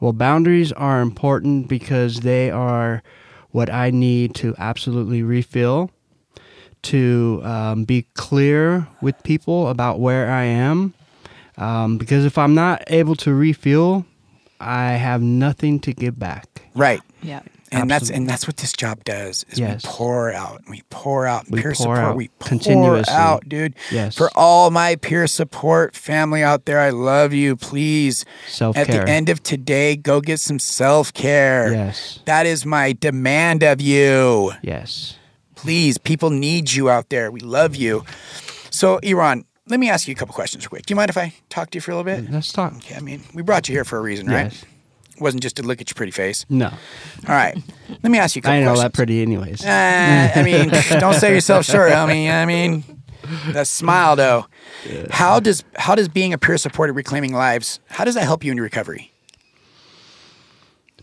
Well, 0.00 0.12
boundaries 0.12 0.72
are 0.72 1.00
important 1.00 1.68
because 1.68 2.20
they 2.20 2.50
are 2.50 3.02
what 3.50 3.70
I 3.70 3.90
need 3.90 4.34
to 4.36 4.54
absolutely 4.58 5.22
refill, 5.22 5.90
to 6.82 7.40
um, 7.42 7.84
be 7.84 8.06
clear 8.14 8.86
with 9.00 9.20
people 9.22 9.68
about 9.68 9.98
where 9.98 10.30
I 10.30 10.44
am. 10.44 10.92
Um, 11.56 11.96
because 11.96 12.26
if 12.26 12.36
I'm 12.36 12.54
not 12.54 12.84
able 12.88 13.16
to 13.16 13.32
refuel, 13.32 14.04
I 14.60 14.92
have 14.92 15.22
nothing 15.22 15.80
to 15.80 15.94
give 15.94 16.18
back. 16.18 16.62
Right. 16.74 17.00
yeah 17.22 17.40
And 17.82 17.90
that's 17.90 18.10
and 18.10 18.28
that's 18.28 18.46
what 18.46 18.56
this 18.58 18.72
job 18.72 19.04
does. 19.04 19.44
Is 19.50 19.58
Yes. 19.58 19.84
we 19.84 19.90
pour 19.90 20.32
out, 20.32 20.62
we 20.68 20.82
pour 20.90 21.26
out 21.26 21.44
We 21.50 21.60
peer 21.60 21.70
pour 21.70 21.74
support. 21.74 21.98
out 21.98 22.16
we 22.16 22.28
pour 22.38 22.48
continuously. 22.48 23.12
out, 23.14 23.48
dude. 23.48 23.74
Yes. 23.90 24.16
For 24.16 24.30
all 24.34 24.70
my 24.70 24.96
peer 24.96 25.26
support 25.26 25.94
family 25.94 26.42
out 26.42 26.64
there, 26.64 26.80
I 26.80 26.90
love 26.90 27.32
you. 27.32 27.56
Please, 27.56 28.24
Self 28.48 28.76
at 28.76 28.86
the 28.86 29.08
end 29.08 29.28
of 29.28 29.42
today, 29.42 29.96
go 29.96 30.20
get 30.20 30.40
some 30.40 30.58
self 30.58 31.12
care. 31.12 31.72
Yes. 31.72 32.20
That 32.24 32.46
is 32.46 32.64
my 32.66 32.92
demand 32.92 33.62
of 33.62 33.80
you. 33.80 34.52
Yes. 34.62 35.16
Please, 35.54 35.98
people 35.98 36.30
need 36.30 36.72
you 36.72 36.88
out 36.90 37.08
there. 37.08 37.30
We 37.30 37.40
love 37.40 37.74
you. 37.76 38.04
So, 38.70 38.98
Iran, 38.98 39.44
let 39.68 39.80
me 39.80 39.88
ask 39.88 40.06
you 40.06 40.12
a 40.12 40.14
couple 40.14 40.34
questions 40.34 40.66
quick. 40.66 40.84
Do 40.86 40.92
you 40.92 40.96
mind 40.96 41.08
if 41.10 41.16
I 41.16 41.32
talk 41.48 41.70
to 41.70 41.76
you 41.76 41.80
for 41.80 41.90
a 41.92 41.96
little 41.96 42.04
bit? 42.22 42.30
Let's 42.30 42.52
talk. 42.52 42.74
Okay, 42.76 42.94
I 42.94 43.00
mean, 43.00 43.22
we 43.34 43.42
brought 43.42 43.68
you 43.68 43.74
here 43.74 43.84
for 43.84 43.98
a 43.98 44.02
reason, 44.02 44.26
right? 44.28 44.44
Yes. 44.52 44.62
It 44.62 44.68
wasn't 45.20 45.42
just 45.42 45.56
to 45.56 45.62
look 45.62 45.80
at 45.80 45.88
your 45.90 45.94
pretty 45.94 46.12
face. 46.12 46.44
No. 46.48 46.66
All 46.66 47.34
right. 47.34 47.56
Let 48.02 48.10
me 48.10 48.18
ask 48.18 48.36
you 48.36 48.40
a 48.40 48.42
couple 48.44 48.56
I 48.56 48.60
know 48.60 48.66
questions. 48.70 48.82
that 48.84 48.92
pretty 48.92 49.22
anyways. 49.22 49.64
Uh, 49.64 50.32
I 50.36 50.42
mean, 50.42 50.68
don't 51.00 51.14
sell 51.14 51.30
yourself 51.30 51.64
short, 51.64 51.90
homie. 51.92 52.30
I 52.30 52.44
mean, 52.44 52.84
that 53.52 53.66
smile 53.66 54.16
though. 54.16 54.46
How 55.10 55.40
does 55.40 55.64
how 55.74 55.94
does 55.94 56.08
being 56.08 56.32
a 56.32 56.38
peer 56.38 56.58
support 56.58 56.90
at 56.90 56.94
Reclaiming 56.96 57.32
Lives 57.32 57.80
how 57.86 58.04
does 58.04 58.14
that 58.14 58.22
help 58.24 58.44
you 58.44 58.50
in 58.52 58.56
your 58.56 58.64
recovery? 58.64 59.12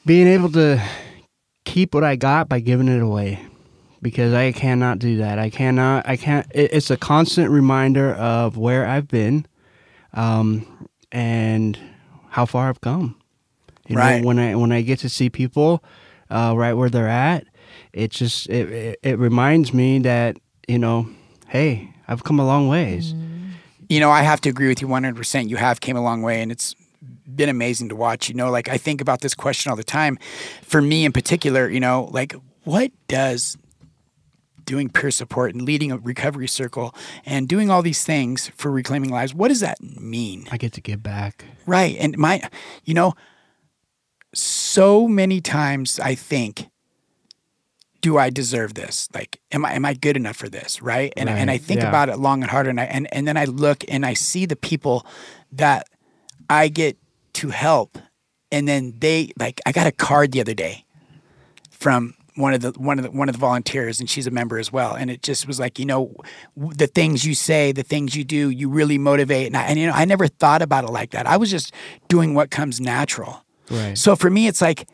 being 0.06 0.28
able 0.28 0.52
to 0.52 0.82
keep 1.66 1.94
what 1.94 2.04
I 2.04 2.16
got 2.16 2.50
by 2.50 2.60
giving 2.60 2.88
it 2.90 3.02
away. 3.02 3.40
because 4.02 4.34
I 4.34 4.52
cannot 4.52 5.00
do 5.00 5.18
that. 5.18 5.40
I 5.40 5.50
cannot. 5.50 6.08
I 6.08 6.18
can't. 6.18 6.46
It, 6.54 6.72
it's 6.74 6.92
a 6.92 6.98
constant 6.98 7.50
reminder 7.52 8.14
of 8.14 8.58
where 8.58 8.86
I've 8.86 9.08
been, 9.08 9.46
um, 10.14 10.88
and 11.12 11.78
how 12.30 12.46
far 12.46 12.68
I've 12.70 12.82
come. 12.82 13.16
You 13.88 13.98
Right. 13.98 14.22
know, 14.22 14.28
when 14.28 14.40
I 14.40 14.56
when 14.56 14.72
I 14.72 14.82
get 14.82 15.00
to 15.00 15.10
see 15.10 15.30
people 15.30 15.84
uh, 16.30 16.54
right 16.56 16.74
where 16.74 16.90
they're 16.90 17.08
at, 17.08 17.46
it 17.92 18.12
just 18.12 18.48
it, 18.50 18.70
it 18.72 19.00
it 19.04 19.20
reminds 19.20 19.74
me 19.74 20.00
that 20.00 20.38
you 20.68 20.80
know, 20.80 21.08
hey, 21.48 21.94
I've 22.08 22.24
come 22.24 22.40
a 22.40 22.46
long 22.46 22.68
ways. 22.70 23.14
You 23.90 24.00
know, 24.00 24.10
I 24.10 24.22
have 24.22 24.40
to 24.42 24.50
agree 24.50 24.70
with 24.70 24.82
you 24.82 24.88
100%. 24.88 25.50
You 25.50 25.58
have 25.58 25.82
came 25.82 25.98
a 25.98 26.02
long 26.02 26.22
way 26.22 26.42
and 26.42 26.52
it's 26.52 26.74
been 27.36 27.50
amazing 27.50 27.90
to 27.90 27.96
watch. 27.96 28.30
You 28.30 28.36
know, 28.36 28.50
like 28.50 28.70
I 28.70 28.78
think 28.78 29.02
about 29.02 29.20
this 29.22 29.36
question 29.36 29.70
all 29.70 29.76
the 29.76 29.84
time. 29.84 30.18
For 30.64 30.82
me 30.82 31.04
in 31.06 31.12
particular, 31.12 31.70
you 31.70 31.82
know, 31.82 32.10
like 32.12 32.34
what 32.64 32.92
does 33.08 33.58
doing 34.66 34.88
peer 34.90 35.12
support 35.12 35.54
and 35.54 35.64
leading 35.64 35.92
a 35.92 35.98
recovery 35.98 36.48
circle 36.48 36.96
and 37.26 37.50
doing 37.50 37.70
all 37.70 37.82
these 37.82 38.06
things 38.06 38.48
for 38.56 38.72
reclaiming 38.72 39.10
lives, 39.10 39.34
what 39.34 39.50
does 39.50 39.60
that 39.60 39.82
mean? 39.82 40.48
I 40.52 40.58
get 40.58 40.72
to 40.74 40.82
give 40.82 41.04
back. 41.04 41.44
Right. 41.66 41.98
And 42.00 42.18
my, 42.18 42.42
you 42.86 42.94
know, 42.94 43.14
so 44.34 45.08
many 45.08 45.42
times 45.42 46.00
I 46.00 46.16
think, 46.16 46.70
do 48.02 48.18
I 48.18 48.30
deserve 48.30 48.74
this? 48.74 49.08
Like, 49.14 49.40
am 49.52 49.66
I 49.66 49.74
am 49.74 49.86
I 49.86 49.94
good 49.94 50.18
enough 50.18 50.36
for 50.36 50.50
this? 50.50 50.82
Right. 50.82 51.14
And 51.16 51.30
and 51.30 51.50
I 51.50 51.58
think 51.58 51.82
yeah. 51.82 51.90
about 51.90 52.10
it 52.10 52.18
long 52.18 52.42
and 52.42 52.52
hard, 52.52 52.68
and 52.68 52.80
I 52.80 52.86
and, 52.86 53.08
and 53.14 53.28
then 53.28 53.38
I 53.38 53.46
look 53.46 53.84
and 53.88 54.06
I 54.06 54.14
see 54.14 54.46
the 54.46 54.56
people 54.56 55.06
that 55.54 55.88
I 56.50 56.68
get 56.68 56.98
to 57.34 57.50
help, 57.50 57.98
and 58.52 58.68
then 58.68 58.96
they 59.00 59.32
like 59.40 59.62
I 59.66 59.72
got 59.72 59.88
a 59.88 59.92
card 59.92 60.34
the 60.34 60.42
other 60.42 60.54
day 60.54 60.86
from 61.70 62.16
one 62.36 62.54
of 62.54 62.62
the 62.62 62.72
one 62.72 63.00
of 63.00 63.06
the 63.06 63.12
one 63.12 63.30
of 63.30 63.34
the 63.34 63.40
volunteers 63.40 64.00
and 64.00 64.10
she's 64.10 64.26
a 64.26 64.32
member 64.32 64.58
as 64.58 64.72
well 64.72 64.96
and 64.96 65.12
it 65.12 65.22
just 65.22 65.48
was 65.48 65.60
like 65.60 65.78
you 65.78 65.86
know 65.86 66.16
the 66.56 66.88
things 66.88 67.26
you 67.26 67.36
say 67.36 67.72
the 67.72 67.84
things 67.84 68.16
you 68.16 68.24
do 68.24 68.50
you 68.50 68.70
really 68.70 68.98
motivate 68.98 69.48
and, 69.48 69.56
I, 69.56 69.64
and 69.64 69.78
you 69.78 69.86
know 69.86 69.94
I 69.94 70.06
never 70.06 70.28
thought 70.28 70.62
about 70.62 70.84
it 70.84 70.90
like 70.90 71.12
that 71.12 71.28
I 71.28 71.38
was 71.38 71.52
just 71.52 71.74
doing 72.08 72.34
what 72.34 72.50
comes 72.50 72.82
natural 72.82 73.43
Right. 73.70 73.98
so 73.98 74.16
for 74.16 74.30
me 74.30 74.48
it's 74.48 74.62
like 74.62 74.88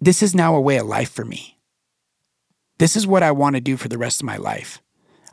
this 0.00 0.22
is 0.22 0.34
now 0.34 0.54
a 0.54 0.60
way 0.60 0.78
of 0.78 0.86
life 0.86 1.10
for 1.10 1.24
me 1.24 1.58
this 2.78 2.96
is 2.96 3.06
what 3.06 3.22
I 3.22 3.30
want 3.30 3.56
to 3.56 3.60
do 3.60 3.76
for 3.76 3.88
the 3.88 3.98
rest 3.98 4.20
of 4.20 4.26
my 4.26 4.36
life 4.36 4.82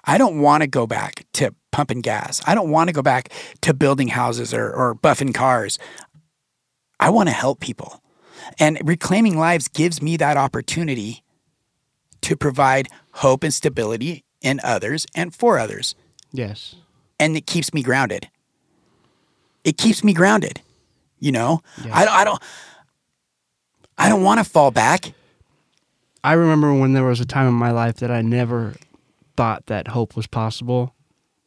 I 0.06 0.18
don't 0.18 0.42
want 0.42 0.62
to 0.62 0.68
go 0.68 0.86
back 0.86 1.26
to 1.34 1.54
pumping 1.72 2.02
gas 2.02 2.42
I 2.46 2.56
don't 2.56 2.70
want 2.70 2.90
to 2.90 2.94
go 2.94 3.02
back 3.02 3.30
to 3.62 3.74
building 3.74 4.10
houses 4.10 4.54
or, 4.54 4.72
or 4.72 4.96
buffing 4.96 5.34
cars 5.34 5.80
I 7.00 7.10
want 7.10 7.30
to 7.30 7.34
help 7.34 7.60
people 7.60 8.02
and 8.60 8.78
reclaiming 8.84 9.38
lives 9.38 9.68
gives 9.68 10.02
me 10.02 10.18
that 10.18 10.38
opportunity 10.38 11.24
to 12.22 12.36
provide 12.36 12.88
hope 13.16 13.44
and 13.44 13.54
stability 13.54 14.24
in 14.42 14.60
others 14.64 15.06
and 15.16 15.34
for 15.34 15.58
others. 15.60 15.96
yes. 16.32 16.76
And 17.20 17.38
it 17.38 17.46
keeps 17.46 17.74
me 17.74 17.84
grounded. 17.84 18.28
It 19.64 19.78
keeps 19.78 20.04
me 20.04 20.14
grounded. 20.14 20.62
You 21.24 21.32
know, 21.32 21.62
Yeah. 21.86 21.96
I, 21.98 22.04
don't- 22.06 22.14
I 22.16 22.24
don't, 22.26 22.42
I 23.98 24.10
don't 24.10 24.24
want 24.24 24.40
to 24.40 24.44
fall 24.44 24.72
back. 24.72 25.14
I 26.22 26.34
remember 26.34 26.74
when 26.74 26.92
there 26.94 27.06
was 27.06 27.22
a 27.22 27.26
time 27.26 27.48
in 27.48 27.54
my 27.54 27.72
life 27.72 27.96
that 27.98 28.12
I 28.12 28.22
never 28.22 28.76
thought 29.38 29.68
that 29.68 29.88
hope 29.90 30.16
was 30.18 30.28
possible, 30.28 30.94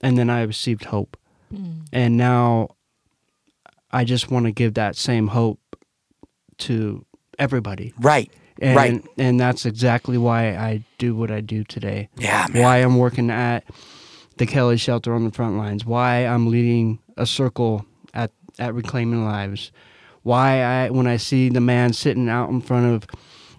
and 0.01 0.17
then 0.17 0.31
I 0.31 0.43
received 0.43 0.85
hope, 0.87 1.17
hmm. 1.55 1.81
and 1.93 2.17
now 2.17 2.69
I 3.91 4.05
just 4.05 4.31
want 4.31 4.47
to 4.47 4.53
give 4.53 4.75
that 4.75 4.97
same 4.97 5.29
hope 5.29 5.61
to 6.59 7.05
everybody, 7.39 7.93
Right. 8.01 8.31
and 8.61 8.77
Right. 8.77 9.05
and 9.19 9.39
that's 9.39 9.65
exactly 9.67 10.17
why 10.19 10.57
I 10.57 10.85
do 10.99 11.15
what 11.15 11.31
I 11.31 11.41
do 11.43 11.65
today. 11.65 12.09
Yeah, 12.17 12.47
man. 12.51 12.63
Why 12.63 12.79
I'm 12.79 12.97
working 12.97 13.31
at 13.31 13.65
the 14.39 14.47
Kelly 14.47 14.77
Shelter 14.79 15.15
on 15.15 15.25
the 15.25 15.31
front 15.33 15.57
lines. 15.59 15.85
Why 15.85 16.25
I'm 16.27 16.47
leading 16.51 16.99
a 17.17 17.25
circle 17.27 17.85
at 18.15 18.31
at 18.59 18.75
Reclaiming 18.75 19.25
Lives. 19.25 19.73
Why 20.23 20.63
I 20.63 20.91
when 20.91 21.07
I 21.07 21.17
see 21.19 21.49
the 21.49 21.61
man 21.61 21.93
sitting 21.93 22.29
out 22.29 22.51
in 22.51 22.61
front 22.61 22.87
of 22.87 23.07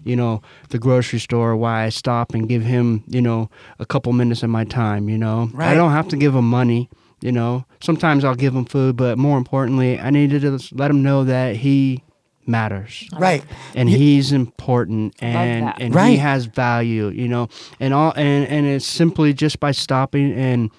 you 0.04 0.16
know 0.16 0.42
the 0.68 0.78
grocery 0.78 1.18
store 1.18 1.56
why 1.56 1.84
I 1.84 1.88
stop 1.88 2.34
and 2.34 2.48
give 2.48 2.62
him 2.62 3.02
you 3.08 3.20
know 3.22 3.50
a 3.78 3.86
couple 3.86 4.12
minutes 4.12 4.42
of 4.42 4.50
my 4.50 4.64
time 4.64 5.08
you 5.08 5.18
know 5.18 5.50
Right. 5.52 5.70
I 5.70 5.74
don't 5.74 5.90
have 5.92 6.08
to 6.08 6.16
give 6.16 6.34
him 6.34 6.48
money 6.48 6.88
you 7.20 7.32
know 7.32 7.64
sometimes 7.82 8.22
I'll 8.24 8.36
give 8.36 8.54
him 8.54 8.64
food 8.64 8.96
but 8.96 9.18
more 9.18 9.36
importantly 9.38 9.98
I 9.98 10.10
need 10.10 10.30
to 10.30 10.38
just 10.40 10.72
let 10.74 10.90
him 10.90 11.02
know 11.02 11.24
that 11.24 11.56
he 11.56 12.04
matters 12.46 13.08
Right. 13.18 13.42
and 13.74 13.88
he's 13.88 14.30
important 14.32 15.14
and 15.20 15.74
and 15.80 15.94
Right. 15.94 16.10
he 16.10 16.16
has 16.18 16.44
value 16.46 17.08
you 17.08 17.26
know 17.28 17.48
and 17.80 17.92
all 17.92 18.12
and 18.14 18.46
and 18.46 18.66
it's 18.66 18.86
simply 18.86 19.32
just 19.34 19.58
by 19.58 19.72
stopping 19.72 20.32
and 20.32 20.70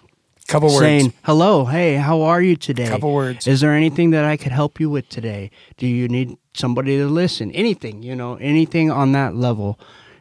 Couple 0.49 0.69
words. 0.69 0.79
saying 0.79 1.13
hello 1.23 1.65
hey 1.65 1.93
how 1.95 2.21
are 2.23 2.41
you 2.41 2.55
today 2.55 2.87
Couple 2.87 3.13
words. 3.13 3.45
is 3.45 3.61
there 3.61 3.71
anything 3.73 4.09
that 4.09 4.25
i 4.25 4.35
could 4.35 4.51
help 4.51 4.79
you 4.79 4.89
with 4.89 5.07
today 5.07 5.51
do 5.77 5.85
you 5.85 6.07
need 6.07 6.37
somebody 6.55 6.97
to 6.97 7.05
listen 7.07 7.51
anything 7.51 8.01
you 8.01 8.15
know 8.15 8.33
anything 8.37 8.89
on 8.89 9.11
that 9.11 9.35
level 9.35 9.79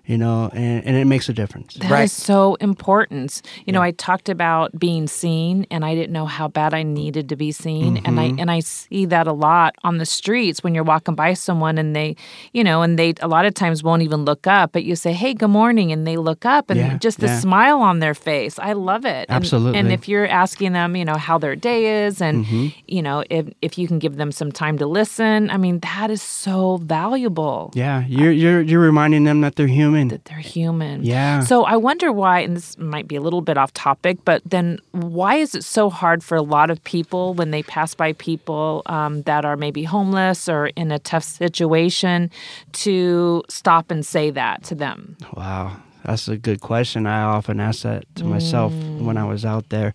you 0.08 0.18
know 0.22 0.50
and, 0.52 0.84
and 0.86 0.94
it 0.96 1.04
makes 1.14 1.28
a 1.28 1.32
difference 1.32 1.74
That 1.74 1.84
is 1.84 1.90
Right. 1.98 2.10
so 2.10 2.40
important. 2.70 3.30
You 3.66 3.72
know, 3.74 3.82
I 3.88 3.92
talked 4.08 4.28
about 4.28 4.66
being 4.86 5.06
seen 5.22 5.54
and 5.70 5.84
I 5.84 5.94
didn't 5.98 6.12
know 6.18 6.26
how 6.38 6.48
bad 6.60 6.72
I 6.80 6.82
needed 6.82 7.28
to 7.32 7.36
be 7.44 7.50
seen 7.52 7.92
and 8.06 8.14
I 8.24 8.26
and 8.40 8.48
I 8.56 8.60
see 8.60 9.04
that 9.14 9.26
a 9.34 9.36
lot 9.48 9.70
on 9.88 9.94
the 10.02 10.06
streets 10.18 10.58
when 10.64 10.72
you're 10.74 10.88
walking 10.94 11.14
by 11.24 11.34
someone 11.46 11.76
and 11.82 11.90
they, 11.98 12.08
you 12.56 12.64
know, 12.68 12.78
and 12.82 12.98
they 13.00 13.10
a 13.20 13.28
lot 13.36 13.44
of 13.48 13.52
times 13.62 13.76
won't 13.88 14.02
even 14.08 14.20
look 14.30 14.44
up, 14.58 14.66
but 14.72 14.82
you 14.88 14.94
say, 14.96 15.12
"Hey, 15.22 15.32
good 15.42 15.54
morning," 15.62 15.92
and 15.92 16.00
they 16.08 16.16
look 16.16 16.42
up 16.56 16.64
and 16.70 16.78
Yeah, 16.80 16.98
just 17.06 17.18
the 17.20 17.26
yeah. 17.32 17.40
smile 17.46 17.80
on 17.90 17.96
their 18.04 18.14
face. 18.14 18.58
I 18.70 18.72
love 18.90 19.04
it. 19.04 19.24
And- 19.28 19.36
Absolutely. 19.38 19.78
And, 19.78 19.88
if 19.98 20.08
you're 20.10 20.26
asking 20.44 20.72
them, 20.78 20.96
you 21.00 21.04
know, 21.08 21.18
how 21.28 21.36
their 21.44 21.56
day 21.70 21.80
is 22.06 22.14
and 22.26 22.36
Mm-hmm. 22.44 22.66
you 22.96 23.02
know, 23.06 23.18
if 23.38 23.44
if 23.66 23.72
you 23.78 23.86
can 23.90 23.98
give 24.04 24.14
them 24.16 24.30
some 24.40 24.50
time 24.62 24.76
to 24.82 24.86
listen, 25.00 25.38
I 25.50 25.56
mean, 25.64 25.76
that 25.90 26.08
is 26.16 26.22
so 26.22 26.78
valuable 26.96 27.70
yeah 27.74 27.98
you're 28.16 28.34
you're 28.42 28.60
you're 28.68 28.84
reminding 28.92 29.24
them 29.28 29.38
that 29.44 29.52
they're 29.56 29.74
human 29.82 29.97
that 30.06 30.24
they're 30.26 30.38
human. 30.38 31.02
Yeah. 31.02 31.40
So 31.40 31.64
I 31.64 31.76
wonder 31.76 32.12
why, 32.12 32.38
and 32.38 32.56
this 32.56 32.78
might 32.78 33.08
be 33.08 33.16
a 33.16 33.20
little 33.20 33.40
bit 33.40 33.58
off 33.58 33.72
topic, 33.74 34.18
but 34.24 34.40
then 34.46 34.78
why 34.92 35.34
is 35.34 35.56
it 35.56 35.64
so 35.64 35.90
hard 35.90 36.22
for 36.22 36.36
a 36.36 36.42
lot 36.42 36.70
of 36.70 36.82
people 36.84 37.34
when 37.34 37.50
they 37.50 37.64
pass 37.64 37.96
by 37.96 38.12
people 38.12 38.82
um, 38.86 39.22
that 39.22 39.44
are 39.44 39.56
maybe 39.56 39.82
homeless 39.82 40.48
or 40.48 40.66
in 40.68 40.92
a 40.92 41.00
tough 41.00 41.24
situation 41.24 42.30
to 42.74 43.42
stop 43.48 43.90
and 43.90 44.06
say 44.06 44.30
that 44.30 44.62
to 44.62 44.76
them? 44.76 45.16
Wow, 45.34 45.76
that's 46.04 46.28
a 46.28 46.36
good 46.36 46.60
question. 46.60 47.06
I 47.06 47.22
often 47.22 47.58
ask 47.58 47.82
that 47.82 48.04
to 48.14 48.24
myself 48.24 48.72
when 48.72 49.16
I 49.16 49.24
was 49.24 49.44
out 49.44 49.70
there. 49.70 49.92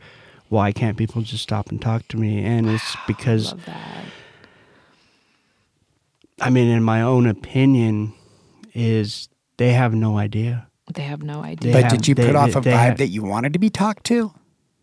Why 0.49 0.73
can't 0.73 0.97
people 0.97 1.21
just 1.21 1.43
stop 1.43 1.69
and 1.69 1.81
talk 1.81 2.07
to 2.09 2.17
me? 2.17 2.43
And 2.43 2.69
it's 2.69 2.97
because. 3.07 3.55
I 6.41 6.49
mean, 6.49 6.67
in 6.67 6.83
my 6.83 7.01
own 7.01 7.25
opinion, 7.25 8.13
is 8.73 9.29
they 9.63 9.73
have 9.73 9.93
no 9.93 10.17
idea. 10.17 10.67
They 10.93 11.04
have 11.04 11.23
no 11.23 11.41
idea. 11.41 11.71
They 11.71 11.82
But 11.82 11.84
have- 11.84 11.91
did 11.93 12.08
you 12.10 12.15
they- 12.15 12.26
put 12.28 12.36
off 12.36 12.56
a 12.56 12.62
vibe 12.62 12.71
have- 12.89 12.97
that 12.97 13.08
you 13.08 13.23
wanted 13.23 13.54
to 13.54 13.60
be 13.60 13.69
talked 13.69 14.04
to? 14.08 14.34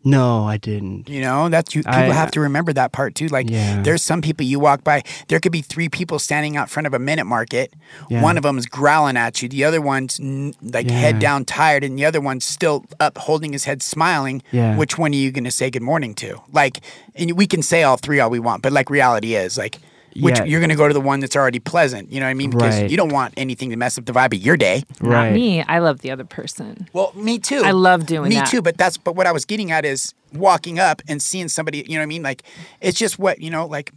No, 0.03 0.45
I 0.47 0.57
didn't. 0.57 1.07
You 1.07 1.21
know, 1.21 1.47
that's 1.47 1.75
you. 1.75 1.83
People 1.83 1.93
I- 2.13 2.21
have 2.21 2.31
to 2.31 2.39
remember 2.39 2.73
that 2.73 2.91
part 2.91 3.13
too. 3.13 3.27
Like, 3.27 3.47
Yeah. 3.51 3.83
there's 3.83 4.01
some 4.01 4.19
people 4.23 4.43
you 4.43 4.59
walk 4.59 4.83
by. 4.83 5.03
There 5.27 5.39
could 5.39 5.51
be 5.51 5.61
three 5.61 5.89
people 5.89 6.17
standing 6.17 6.57
out 6.57 6.71
front 6.71 6.87
of 6.87 6.95
a 6.95 6.97
minute 6.97 7.25
market. 7.27 7.75
Yeah. 8.09 8.23
One 8.23 8.35
of 8.35 8.41
them 8.41 8.57
is 8.57 8.65
growling 8.65 9.15
at 9.15 9.43
you. 9.43 9.47
The 9.47 9.63
other 9.63 9.79
one's 9.79 10.19
n- 10.19 10.55
like 10.63 10.89
head 10.89 11.19
down, 11.19 11.45
tired, 11.45 11.83
and 11.83 11.99
the 11.99 12.05
other 12.05 12.19
one's 12.19 12.45
still 12.45 12.83
up, 12.99 13.19
holding 13.19 13.53
his 13.53 13.65
head, 13.65 13.83
smiling. 13.83 14.41
Yeah. 14.51 14.75
Which 14.75 14.97
one 14.97 15.11
are 15.11 15.15
you 15.15 15.29
going 15.31 15.43
to 15.43 15.51
say 15.51 15.69
good 15.69 15.83
morning 15.83 16.15
to? 16.15 16.41
Like, 16.51 16.79
and 17.15 17.33
we 17.33 17.45
can 17.45 17.61
say 17.61 17.83
all 17.83 17.97
three 17.97 18.19
all 18.19 18.31
we 18.31 18.39
want, 18.39 18.63
but 18.63 18.71
like 18.73 18.89
reality 18.89 19.35
is 19.35 19.55
like. 19.55 19.77
Which 20.19 20.37
Yeah. 20.37 20.43
you're 20.45 20.59
going 20.59 20.69
to 20.71 20.75
go 20.75 20.87
to 20.87 20.93
the 20.93 20.99
one 21.01 21.19
that's 21.21 21.35
already 21.35 21.59
pleasant, 21.59 22.11
you 22.11 22.19
know 22.19 22.25
what 22.25 22.31
I 22.31 22.33
mean? 22.33 22.49
Because 22.49 22.81
Right. 22.81 22.89
you 22.91 22.97
don't 22.97 23.11
want 23.13 23.33
anything 23.37 23.69
to 23.69 23.75
mess 23.77 23.97
up 23.97 24.05
the 24.05 24.11
vibe 24.11 24.33
of 24.33 24.39
your 24.41 24.57
day. 24.57 24.83
Not 25.01 25.09
Right. 25.09 25.33
me. 25.33 25.63
I 25.63 25.79
love 25.79 25.99
the 26.01 26.11
other 26.11 26.25
person. 26.25 26.87
Well, 26.93 27.13
me 27.15 27.39
too. 27.39 27.61
I 27.63 27.71
love 27.71 28.05
doing 28.05 28.23
that. 28.23 28.29
me 28.29 28.35
that. 28.35 28.47
too. 28.49 28.61
But 28.61 28.77
that's 28.77 28.97
but 28.97 29.15
what 29.15 29.25
I 29.27 29.31
was 29.31 29.45
getting 29.45 29.71
at 29.71 29.85
is 29.85 30.13
walking 30.33 30.79
up 30.79 31.01
and 31.07 31.21
seeing 31.21 31.47
somebody. 31.47 31.85
You 31.87 31.93
know 31.93 31.99
what 31.99 32.03
I 32.03 32.05
mean? 32.07 32.23
Like 32.23 32.43
it's 32.81 32.97
just 32.99 33.19
what 33.19 33.41
you 33.41 33.49
know. 33.49 33.65
Like, 33.65 33.91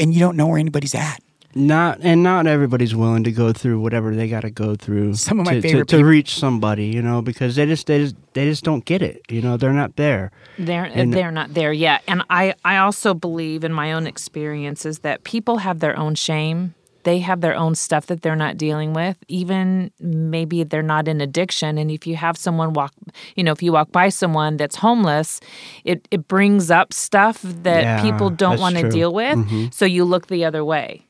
and 0.00 0.12
you 0.12 0.20
don't 0.20 0.36
know 0.36 0.46
where 0.46 0.58
anybody's 0.58 0.94
at. 0.94 1.20
Not 1.56 2.00
and 2.02 2.22
not 2.22 2.46
everybody's 2.46 2.94
willing 2.94 3.24
to 3.24 3.32
go 3.32 3.52
through 3.52 3.80
whatever 3.80 4.14
they 4.14 4.28
got 4.28 4.42
to 4.42 4.50
go 4.50 4.76
through. 4.76 5.14
Some 5.14 5.40
of 5.40 5.46
my 5.46 5.54
to, 5.54 5.60
to- 5.62 5.68
favorite 5.68 5.88
to, 5.88 5.96
peop- 5.96 6.06
reach 6.06 6.34
somebody, 6.38 6.86
you 6.86 7.00
know, 7.00 7.22
because 7.22 7.56
they 7.56 7.64
just 7.64 7.86
they 7.86 7.98
just 8.00 8.14
they 8.34 8.44
just 8.44 8.62
don't 8.62 8.84
get 8.84 9.00
it. 9.00 9.22
You 9.30 9.40
know, 9.40 9.56
they're 9.56 9.72
not 9.72 9.96
there. 9.96 10.30
They're 10.58 10.84
And- 10.84 11.14
they're 11.14 11.30
not 11.32 11.54
there 11.54 11.72
yet. 11.72 12.02
And 12.06 12.22
I 12.28 12.54
I 12.64 12.76
also 12.76 13.14
believe 13.14 13.64
in 13.64 13.72
my 13.72 13.92
own 13.94 14.06
experiences 14.06 14.98
that 14.98 15.24
people 15.24 15.58
have 15.58 15.80
their 15.80 15.98
own 15.98 16.14
shame. 16.14 16.74
They 17.04 17.20
have 17.20 17.40
their 17.40 17.54
own 17.54 17.76
stuff 17.76 18.06
that 18.06 18.22
they're 18.22 18.34
not 18.36 18.56
dealing 18.58 18.92
with. 18.92 19.16
Even 19.28 19.92
maybe 20.00 20.64
they're 20.64 20.82
not 20.82 21.06
in 21.08 21.20
addiction. 21.20 21.78
And 21.78 21.88
if 21.88 22.04
you 22.06 22.16
have 22.16 22.36
someone 22.36 22.72
walk, 22.72 22.92
you 23.36 23.44
know, 23.44 23.52
if 23.52 23.62
you 23.62 23.72
walk 23.72 23.92
by 23.92 24.08
someone 24.10 24.56
that's 24.58 24.76
homeless, 24.76 25.40
it 25.84 26.06
it 26.10 26.26
brings 26.28 26.70
up 26.70 26.92
stuff 26.92 27.40
that 27.42 27.82
Yeah, 27.84 28.02
people 28.02 28.28
don't 28.28 28.58
want 28.60 28.76
to 28.76 28.90
deal 28.90 29.14
with. 29.14 29.38
Mhm. 29.38 29.72
So 29.72 29.84
you 29.86 30.04
look 30.04 30.26
the 30.26 30.44
other 30.44 30.62
way. 30.64 31.02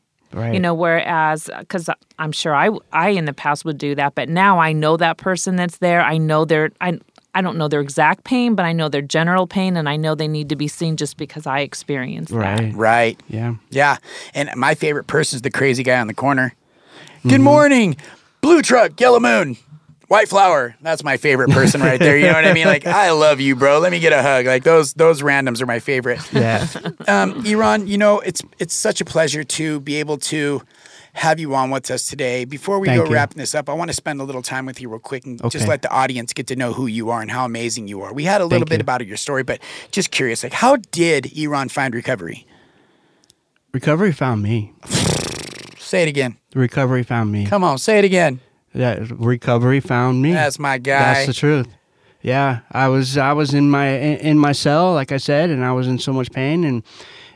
You 0.53 0.61
know, 0.61 0.75
whereas 0.75 1.51
because 1.59 1.89
I'm 2.19 2.33
sure 2.33 2.55
I 2.55 2.71
I 2.93 3.11
in 3.11 3.25
the 3.25 3.33
past 3.33 3.65
would 3.65 3.79
do 3.79 3.95
that, 3.95 4.15
but 4.15 4.29
now 4.29 4.59
I 4.59 4.73
know 4.73 4.97
that 4.97 5.17
person 5.17 5.57
that's 5.57 5.79
there. 5.79 6.01
I 6.03 6.19
know 6.19 6.45
their 6.45 6.71
I 6.81 6.99
I 7.35 7.43
don't 7.43 7.59
know 7.59 7.69
their 7.69 7.83
exact 7.83 8.25
pain, 8.25 8.55
but 8.55 8.65
I 8.65 8.73
know 8.73 8.89
their 8.89 9.03
general 9.03 9.47
pain, 9.47 9.77
and 9.77 9.89
I 9.89 9.97
know 9.97 10.15
they 10.15 10.27
need 10.29 10.49
to 10.49 10.57
be 10.57 10.69
seen 10.69 10.97
just 10.97 11.19
because 11.19 11.47
I 11.47 11.61
experienced 11.61 12.33
that. 12.33 12.61
Right. 12.61 12.75
Right. 12.75 13.23
Yeah. 13.29 13.57
Yeah. 13.71 13.99
And 14.35 14.49
my 14.57 14.75
favorite 14.75 15.07
person 15.07 15.37
is 15.37 15.43
the 15.43 15.51
crazy 15.51 15.83
guy 15.83 16.01
on 16.01 16.07
the 16.07 16.15
corner. 16.15 16.55
Mm-hmm. 17.19 17.29
Good 17.29 17.41
morning. 17.43 17.97
Blue 18.41 18.63
truck, 18.63 18.99
yellow 19.01 19.21
moon, 19.21 19.57
white 20.09 20.29
flower. 20.29 20.77
That's 20.81 21.03
my 21.05 21.17
favorite 21.17 21.51
person 21.51 21.81
right 21.81 21.99
there. 21.99 22.17
You 22.17 22.27
know 22.27 22.35
what 22.35 22.47
I 22.47 22.53
mean? 22.53 22.67
Like, 22.67 22.87
I 22.87 23.11
love 23.11 23.41
you, 23.41 23.57
bro. 23.57 23.79
Let 23.79 23.93
me 23.93 24.01
get 24.01 24.13
a 24.13 24.23
hug. 24.23 24.47
Like 24.47 24.65
those 24.65 24.95
those 24.95 25.23
randoms 25.23 25.61
are 25.61 25.67
my 25.67 25.79
favorite. 25.79 26.21
Yeah. 26.33 26.67
Um, 27.09 27.45
Iran, 27.47 27.87
you 27.87 27.99
know, 27.99 28.21
it's 28.21 28.43
it's 28.59 28.75
such 28.75 29.01
a 29.01 29.05
pleasure 29.05 29.45
to 29.45 29.81
be 29.81 29.97
able 29.97 30.19
to 30.19 30.63
have 31.15 31.41
you 31.41 31.55
on 31.55 31.71
with 31.71 31.91
us 31.91 32.07
today. 32.09 32.45
Before 32.45 32.79
we 32.79 32.89
Thank 32.89 33.03
go 33.03 33.09
you. 33.09 33.15
wrapping 33.15 33.39
this 33.39 33.55
up, 33.55 33.71
I 33.71 33.73
want 33.73 33.89
to 33.89 33.95
spend 33.95 34.21
a 34.21 34.25
little 34.25 34.43
time 34.43 34.67
with 34.67 34.81
you 34.83 34.91
real 34.91 34.99
quick 34.99 35.25
and 35.25 35.41
just 35.51 35.67
let 35.67 35.81
the 35.81 35.91
audience 35.91 36.35
get 36.35 36.47
to 36.49 36.57
know 36.57 36.75
who 36.75 36.87
you 36.87 37.09
are 37.11 37.23
and 37.23 37.31
how 37.31 37.47
amazing 37.47 37.89
you 37.89 38.03
are. 38.03 38.13
We 38.13 38.25
had 38.25 38.43
a 38.43 38.45
little 38.45 38.67
Thank 38.67 38.69
bit 38.71 38.79
you. 38.81 38.83
about 38.83 39.07
your 39.07 39.17
story, 39.17 39.43
but 39.43 39.61
just 39.91 40.11
curious, 40.11 40.43
like 40.43 40.53
how 40.53 40.77
did 40.77 41.37
Iran 41.39 41.71
find 41.71 41.95
recovery? 41.95 42.47
Recovery 43.73 44.13
found 44.13 44.43
me. 44.43 44.73
Say 45.79 46.03
it 46.03 46.09
again. 46.09 46.37
Recovery 46.55 47.03
found 47.03 47.33
me. 47.33 47.47
Come 47.47 47.65
on, 47.65 47.79
say 47.79 47.99
it 47.99 48.05
again. 48.05 48.41
That 48.77 49.11
recovery 49.11 49.81
found 49.81 50.21
me. 50.21 50.33
That's 50.33 50.59
my 50.59 50.79
guy. 50.79 51.15
That's 51.15 51.27
the 51.27 51.33
truth. 51.33 51.69
Yeah, 52.21 52.61
I 52.73 52.89
was 52.89 53.17
I 53.17 53.33
was 53.33 53.55
in 53.55 53.71
my 53.71 53.89
in, 53.89 54.39
my 54.39 54.53
cell, 54.53 54.93
like 54.93 55.13
I 55.13 55.17
said, 55.17 55.49
and 55.51 55.65
I 55.65 55.73
was 55.73 55.87
in 55.87 55.99
so 55.99 56.13
much 56.13 56.31
pain, 56.31 56.65
and 56.65 56.83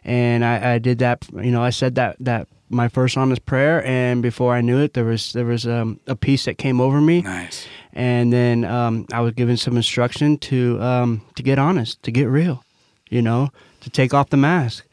and 0.05 0.45
I, 0.45 0.75
I 0.75 0.79
did 0.79 0.99
that. 0.99 1.27
You 1.33 1.51
know, 1.51 1.63
I 1.63 1.71
said 1.71 1.95
that 1.95 2.17
that 2.21 2.49
my 2.71 2.89
first 2.89 3.17
honest 3.17 3.45
prayer, 3.47 3.85
and 3.85 4.23
before 4.23 4.55
I 4.55 4.61
knew 4.61 4.79
it, 4.81 4.95
there 4.95 5.05
was 5.05 5.33
there 5.33 5.45
was 5.45 5.67
um, 5.67 6.01
a 6.07 6.17
peace 6.17 6.45
that 6.45 6.59
came 6.59 6.81
over 6.81 7.01
me, 7.01 7.23
nice. 7.23 7.67
and 7.93 8.33
then 8.33 8.65
um, 8.65 9.07
I 9.13 9.21
was 9.21 9.33
given 9.33 9.57
some 9.57 9.77
instruction 9.77 10.39
to 10.39 10.81
um, 10.81 11.23
to 11.35 11.43
get 11.43 11.59
honest, 11.59 12.03
to 12.05 12.11
get 12.11 12.25
real, 12.25 12.65
you 13.09 13.23
know, 13.23 13.51
to 13.81 13.91
take 13.91 14.15
off 14.15 14.31
the 14.31 14.37
mask, 14.37 14.87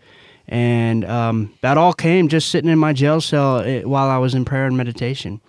and 0.47 1.05
um, 1.05 1.53
that 1.61 1.77
all 1.77 1.93
came 1.93 2.27
just 2.27 2.49
sitting 2.49 2.69
in 2.69 2.79
my 2.79 2.93
jail 2.93 3.21
cell 3.21 3.59
eh, 3.59 3.83
while 3.83 4.09
I 4.09 4.17
was 4.17 4.33
in 4.33 4.43
prayer 4.43 4.65
and 4.65 4.75
meditation, 4.75 5.39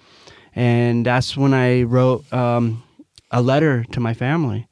and 0.59 1.07
that's 1.07 1.37
when 1.37 1.55
I 1.55 1.83
wrote 1.85 2.31
um, 2.33 2.83
a 3.31 3.40
letter 3.42 3.85
to 3.92 4.01
my 4.01 4.14
family, 4.14 4.66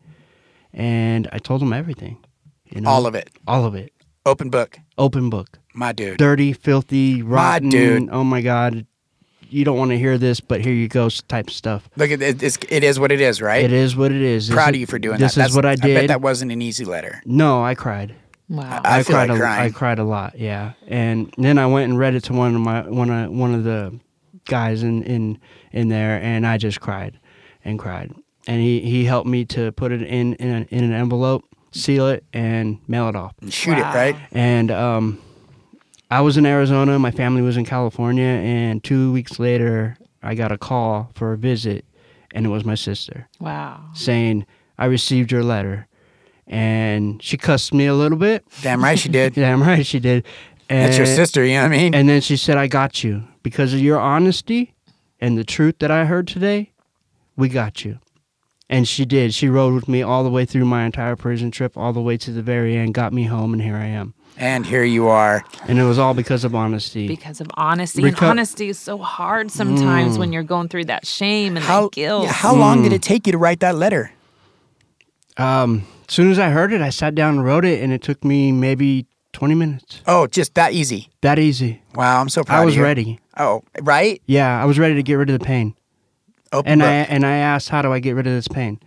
and 0.73 1.29
I 1.33 1.39
told 1.39 1.61
them 1.61 1.73
everything, 1.73 2.19
you 2.67 2.81
know, 2.81 2.91
All 2.91 3.07
of 3.07 3.15
it. 3.15 3.31
all 3.47 3.65
of 3.65 3.75
it, 3.75 3.93
Open 4.25 4.51
book. 4.51 4.79
open 4.99 5.31
book, 5.31 5.59
My 5.75 5.93
dude. 5.93 6.19
dirty, 6.19 6.53
filthy, 6.53 7.23
rotten, 7.23 7.69
dude. 7.69 8.09
oh 8.11 8.25
my 8.25 8.43
god. 8.43 8.87
You 9.49 9.65
don't 9.65 9.79
want 9.79 9.93
to 9.93 9.99
hear 9.99 10.19
this, 10.19 10.41
but 10.41 10.61
here 10.61 10.73
you 10.73 10.89
go, 10.89 11.09
type 11.09 11.51
stuff. 11.51 11.89
Look 11.95 12.11
at 12.11 12.21
it. 12.21 12.43
It's, 12.43 12.59
it 12.69 12.83
is 12.83 12.99
what 12.99 13.13
it 13.13 13.21
is, 13.21 13.41
right? 13.41 13.63
It 13.65 13.73
is 13.73 13.95
what 13.95 14.11
it 14.11 14.21
is. 14.21 14.49
This 14.49 14.55
Proud 14.55 14.71
is- 14.71 14.75
of 14.75 14.81
you 14.81 14.87
for 14.87 14.99
doing 14.99 15.19
that. 15.19 15.25
this 15.25 15.35
that. 15.37 15.51
is 15.51 15.55
what 15.57 15.65
I 15.65 15.77
did. 15.77 15.85
I 15.85 15.95
bet 15.95 16.01
did. 16.03 16.11
that 16.11 16.21
wasn't 16.21 16.51
an 16.51 16.61
easy 16.61 16.85
letter. 16.85 17.23
no, 17.25 17.63
I 17.63 17.77
cried. 17.77 18.17
Wow. 18.49 18.81
I 18.85 19.05
feel 19.05 19.15
cried 19.15 19.29
like 19.31 19.39
a, 19.39 19.41
crying. 19.41 19.61
I 19.63 19.71
cried 19.71 19.99
a 20.01 20.05
lot. 20.05 20.37
Yeah, 20.39 20.73
and 20.89 21.33
then 21.39 21.59
I 21.59 21.67
went 21.67 21.89
and 21.91 21.97
read 21.99 22.17
it 22.17 22.25
to 22.25 22.33
one 22.33 22.57
of 22.57 22.61
my 22.61 22.89
one 22.89 23.09
of 23.11 23.31
one 23.31 23.55
of 23.55 23.63
the 23.63 23.99
guys 24.47 24.83
in 24.83 25.05
in 25.05 25.39
in 25.77 25.89
there, 25.89 26.21
and 26.23 26.47
I 26.47 26.57
just 26.59 26.81
cried 26.81 27.19
and 27.65 27.79
cried. 27.79 28.13
And 28.49 28.61
he 28.61 28.81
he 28.81 29.05
helped 29.05 29.29
me 29.29 29.45
to 29.47 29.73
put 29.73 29.93
it 29.93 30.03
in 30.03 30.35
in 30.35 30.49
an, 30.49 30.65
in 30.71 30.85
an 30.85 30.93
envelope, 30.93 31.45
seal 31.73 32.09
it, 32.09 32.25
and 32.33 32.79
mail 32.89 33.09
it 33.09 33.17
off. 33.17 33.35
And 33.43 33.53
shoot 33.53 33.73
Wow. 33.79 33.93
it, 33.93 33.95
right? 33.95 34.17
And 34.33 34.71
um, 34.71 35.19
I 36.11 36.21
was 36.21 36.37
in 36.37 36.47
Arizona. 36.47 36.99
My 36.99 37.11
family 37.11 37.43
was 37.43 37.57
in 37.57 37.65
California, 37.65 38.25
and 38.25 38.83
two 38.83 39.13
weeks 39.13 39.39
later, 39.39 39.97
I 40.23 40.35
got 40.35 40.53
a 40.53 40.59
call 40.59 41.11
for 41.15 41.33
a 41.33 41.37
visit, 41.37 41.85
and 42.33 42.47
it 42.47 42.49
was 42.51 42.65
my 42.65 42.77
sister 42.77 43.29
wow. 43.41 43.81
saying, 43.95 44.47
"I 44.79 44.87
received 44.87 45.33
your 45.33 45.43
letter," 45.43 45.89
and 46.47 47.21
she 47.23 47.37
cussed 47.37 47.75
me 47.75 47.87
a 47.87 47.95
little 47.95 48.19
bit. 48.19 48.45
Damn 48.63 48.83
right 48.83 48.99
she 48.99 49.09
did. 49.09 49.35
Damn 49.35 49.61
right 49.63 49.85
she 49.85 49.99
did. 49.99 50.25
And, 50.69 50.87
That's 50.87 50.97
your 50.99 51.07
sister, 51.07 51.45
you 51.45 51.55
know 51.55 51.63
what 51.63 51.73
I 51.73 51.77
mean? 51.77 51.95
And 51.95 52.09
then 52.09 52.21
she 52.21 52.37
said, 52.37 52.57
"I 52.57 52.67
got 52.69 53.03
you 53.05 53.25
because 53.43 53.73
of 53.75 53.81
your 53.81 53.99
honesty 53.99 54.75
and 55.21 55.37
the 55.39 55.45
truth 55.45 55.77
that 55.81 55.91
I 55.91 56.05
heard 56.05 56.27
today. 56.29 56.73
We 57.37 57.49
got 57.49 57.85
you." 57.85 57.99
And 58.69 58.89
she 58.89 59.05
did. 59.05 59.33
She 59.33 59.49
rode 59.49 59.75
with 59.75 59.87
me 59.89 60.03
all 60.03 60.25
the 60.25 60.31
way 60.31 60.45
through 60.45 60.65
my 60.65 60.85
entire 60.85 61.15
prison 61.15 61.51
trip, 61.53 61.77
all 61.77 61.93
the 61.93 62.01
way 62.01 62.17
to 62.17 62.33
the 62.33 62.43
very 62.43 62.77
end, 62.77 62.95
got 62.95 63.13
me 63.13 63.25
home, 63.25 63.53
and 63.53 63.63
here 63.63 63.77
I 63.77 63.87
am. 63.87 64.15
and 64.39 64.67
here 64.67 64.83
you 64.85 65.07
are. 65.09 65.45
And 65.69 65.79
it 65.79 65.85
was 65.85 65.99
all 65.99 66.13
because 66.15 66.43
of 66.45 66.55
honesty. 66.55 67.07
Because 67.09 67.41
of 67.41 67.47
honesty. 67.55 68.03
Reco- 68.03 68.09
and 68.23 68.31
honesty 68.33 68.69
is 68.69 68.79
so 68.79 68.99
hard 68.99 69.51
sometimes 69.51 70.19
when 70.19 70.33
you're 70.33 70.43
going 70.43 70.69
through 70.69 70.87
that 70.87 71.07
shame 71.07 71.57
and 71.57 71.65
How 71.65 71.83
that 71.85 71.93
guilt. 71.93 72.25
yeah, 72.25 72.33
how 72.33 72.55
long 72.55 72.81
Mm. 72.81 72.83
did 72.85 72.93
it 72.93 73.03
take 73.03 73.27
you 73.27 73.33
to 73.33 73.39
write 73.39 73.61
that 73.61 73.77
letter? 73.77 74.11
Um, 75.37 75.87
as 76.09 76.15
soon 76.15 76.31
as 76.31 76.39
I 76.39 76.51
heard 76.51 76.73
it, 76.73 76.81
I 76.81 76.91
sat 76.91 77.15
down 77.15 77.37
and 77.37 77.45
wrote 77.45 77.65
it, 77.65 77.83
and 77.83 77.93
it 77.93 78.03
took 78.03 78.25
me 78.25 78.53
maybe 78.53 79.07
20 79.37 79.55
minutes. 79.55 80.01
Oh, 80.07 80.27
just 80.27 80.55
that 80.55 80.73
easy. 80.73 81.11
That 81.21 81.39
easy. 81.39 81.83
Wow, 81.95 82.23
I'm 82.23 82.31
so 82.31 82.43
proud 82.43 82.63
I 82.63 82.65
was 82.65 82.79
ready. 82.79 83.21
Oh, 83.37 83.63
right? 83.83 84.23
Yeah, 84.25 84.61
I 84.61 84.65
was 84.65 84.79
ready 84.79 84.95
to 84.95 85.03
get 85.03 85.17
rid 85.17 85.29
of 85.29 85.39
the 85.39 85.45
pain. 85.45 85.75
Open 86.53 86.73
And 86.73 86.81
book. 86.81 86.89
I 86.89 86.93
and 86.93 87.27
I 87.27 87.37
asked, 87.37 87.69
"How 87.69 87.83
do 87.83 87.93
I 87.93 87.99
get 88.01 88.13
rid 88.13 88.27
of 88.27 88.33
this 88.33 88.49
pain?" 88.49 88.81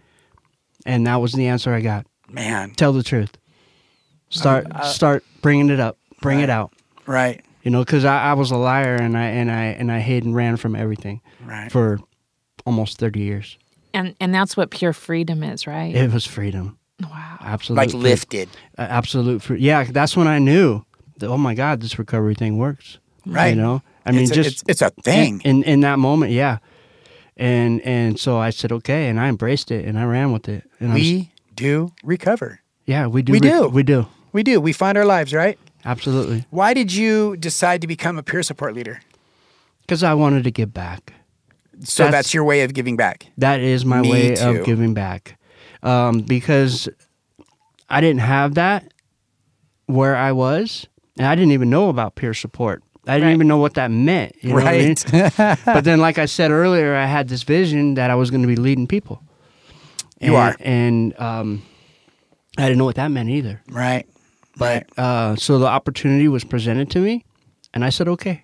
And 0.87 1.05
that 1.05 1.17
was 1.17 1.33
the 1.33 1.45
answer 1.47 1.71
I 1.71 1.81
got. 1.81 2.07
Man, 2.27 2.71
Tell 2.71 2.93
the 2.93 3.03
truth. 3.03 3.37
Start 4.29 4.65
uh, 4.73 4.79
uh, 4.79 4.83
start 4.85 5.23
bringing 5.43 5.69
it 5.69 5.79
up. 5.79 5.99
Bring 6.19 6.39
it 6.39 6.49
out. 6.49 6.73
right, 7.05 7.43
You 7.61 7.69
know, 7.69 7.83
because 7.83 8.03
I, 8.03 8.31
I 8.31 8.33
was 8.33 8.49
a 8.49 8.57
liar 8.57 8.95
and 8.95 9.15
I 9.15 9.25
and 9.25 9.51
I 9.51 9.65
and 9.65 9.91
I 9.91 9.99
hid 9.99 10.23
and 10.23 10.33
ran 10.35 10.57
from 10.57 10.75
everything 10.75 11.21
right. 11.45 11.71
for 11.71 11.99
almost 12.65 12.97
thirty 12.97 13.19
years. 13.19 13.59
and 13.93 14.15
and 14.19 14.33
that's 14.33 14.57
what 14.57 14.71
pure 14.71 14.93
freedom 14.93 15.43
is, 15.43 15.67
right? 15.67 15.93
It 15.95 16.11
was 16.11 16.25
freedom. 16.25 16.78
Wow. 17.01 17.37
Absolutely. 17.41 17.85
like 17.85 17.93
lifted. 17.93 18.49
uh, 18.77 18.81
absolute 18.89 19.41
free. 19.41 19.59
Yeah, 19.59 19.83
that's 19.83 20.15
when 20.17 20.27
I 20.27 20.39
knew. 20.39 20.83
That, 21.17 21.27
oh 21.27 21.37
my 21.37 21.53
God, 21.53 21.81
this 21.81 21.99
recovery 21.99 22.35
thing 22.35 22.57
works. 22.57 22.97
Right. 23.25 23.49
You 23.49 23.55
know, 23.61 23.81
I 24.05 24.11
mean, 24.11 24.21
it's, 24.21 24.31
a, 24.31 24.35
just 24.35 24.61
it's, 24.69 24.81
it's 24.81 24.81
a 24.81 24.89
thing. 25.01 25.41
in 25.43 25.63
in 25.63 25.81
that 25.81 25.99
moment, 25.99 26.31
yeah. 26.31 26.59
And 27.37 27.81
and 27.81 28.19
so 28.19 28.37
I 28.37 28.49
said 28.49 28.71
okay, 28.71 29.07
and 29.09 29.19
I 29.19 29.27
embraced 29.27 29.71
it 29.71 29.85
and 29.85 29.99
I 29.99 30.05
ran 30.05 30.31
with 30.31 30.47
it. 30.49 30.63
And 30.79 30.93
we 30.93 31.31
do 31.55 31.91
recover. 32.03 32.61
yeah, 32.85 33.07
we 33.07 33.21
do. 33.21 33.33
we 33.33 33.39
rec- 33.39 33.51
do. 33.51 33.67
We 33.69 33.83
do. 33.83 34.07
We 34.31 34.43
do. 34.43 34.61
We 34.61 34.73
find 34.73 34.97
our 34.97 35.05
lives, 35.05 35.33
right? 35.33 35.57
Absolutely. 35.85 36.45
Why 36.49 36.73
did 36.73 36.93
you 36.93 37.35
decide 37.37 37.81
to 37.81 37.87
become 37.87 38.17
a 38.17 38.23
peer 38.23 38.43
support 38.43 38.73
leader? 38.75 39.01
Because 39.81 40.03
I 40.03 40.13
wanted 40.13 40.43
to 40.43 40.51
give 40.51 40.73
back. 40.73 41.13
So 41.83 42.03
that's, 42.03 42.11
That's- 42.11 42.33
your 42.33 42.43
way 42.43 42.61
of 42.63 42.73
giving 42.73 42.97
back. 42.97 43.27
That 43.37 43.61
is 43.61 43.85
my 43.85 44.01
Me 44.01 44.11
way 44.11 44.35
too. 44.35 44.49
of 44.49 44.65
giving 44.65 44.93
back. 44.93 45.37
Um, 45.81 46.19
because 46.21 46.89
I 47.89 48.01
didn't 48.01 48.21
have 48.21 48.55
that 48.55 48.93
where 49.85 50.15
I 50.15 50.31
was, 50.33 50.87
and 51.17 51.25
I 51.25 51.35
didn't 51.35 51.51
even 51.53 51.69
know 51.69 51.89
about 51.89 52.15
peer 52.15 52.33
support. 52.33 52.83
I 53.07 53.13
didn't 53.15 53.29
Right. 53.29 53.33
even 53.35 53.47
know 53.47 53.57
what 53.57 53.73
that 53.75 53.89
meant. 53.89 54.35
You 54.41 54.49
know 54.49 54.55
what 54.55 54.67
I 54.67 54.77
mean? 54.77 54.95
right. 55.13 55.59
but 55.65 55.83
then, 55.83 55.99
like 55.99 56.17
I 56.19 56.25
said 56.25 56.51
earlier, 56.51 56.95
I 56.95 57.05
had 57.05 57.27
this 57.29 57.43
vision 57.43 57.95
that 57.95 58.11
I 58.11 58.15
was 58.15 58.29
going 58.29 58.41
to 58.41 58.47
be 58.47 58.55
leading 58.57 58.87
people. 58.87 59.23
You 60.21 60.35
And- 60.35 60.35
are. 60.35 60.55
and 60.59 61.19
um, 61.19 61.61
I 62.57 62.63
didn't 62.63 62.77
know 62.77 62.85
what 62.85 62.95
that 62.95 63.07
meant 63.09 63.29
either. 63.29 63.61
right. 63.71 64.05
Right. 64.59 64.85
But 64.95 64.99
uh, 65.01 65.35
so 65.37 65.57
the 65.59 65.67
opportunity 65.67 66.27
was 66.27 66.43
presented 66.43 66.91
to 66.91 66.99
me, 66.99 67.23
and 67.73 67.85
I 67.85 67.89
said, 67.89 68.09
"Okay, 68.09 68.43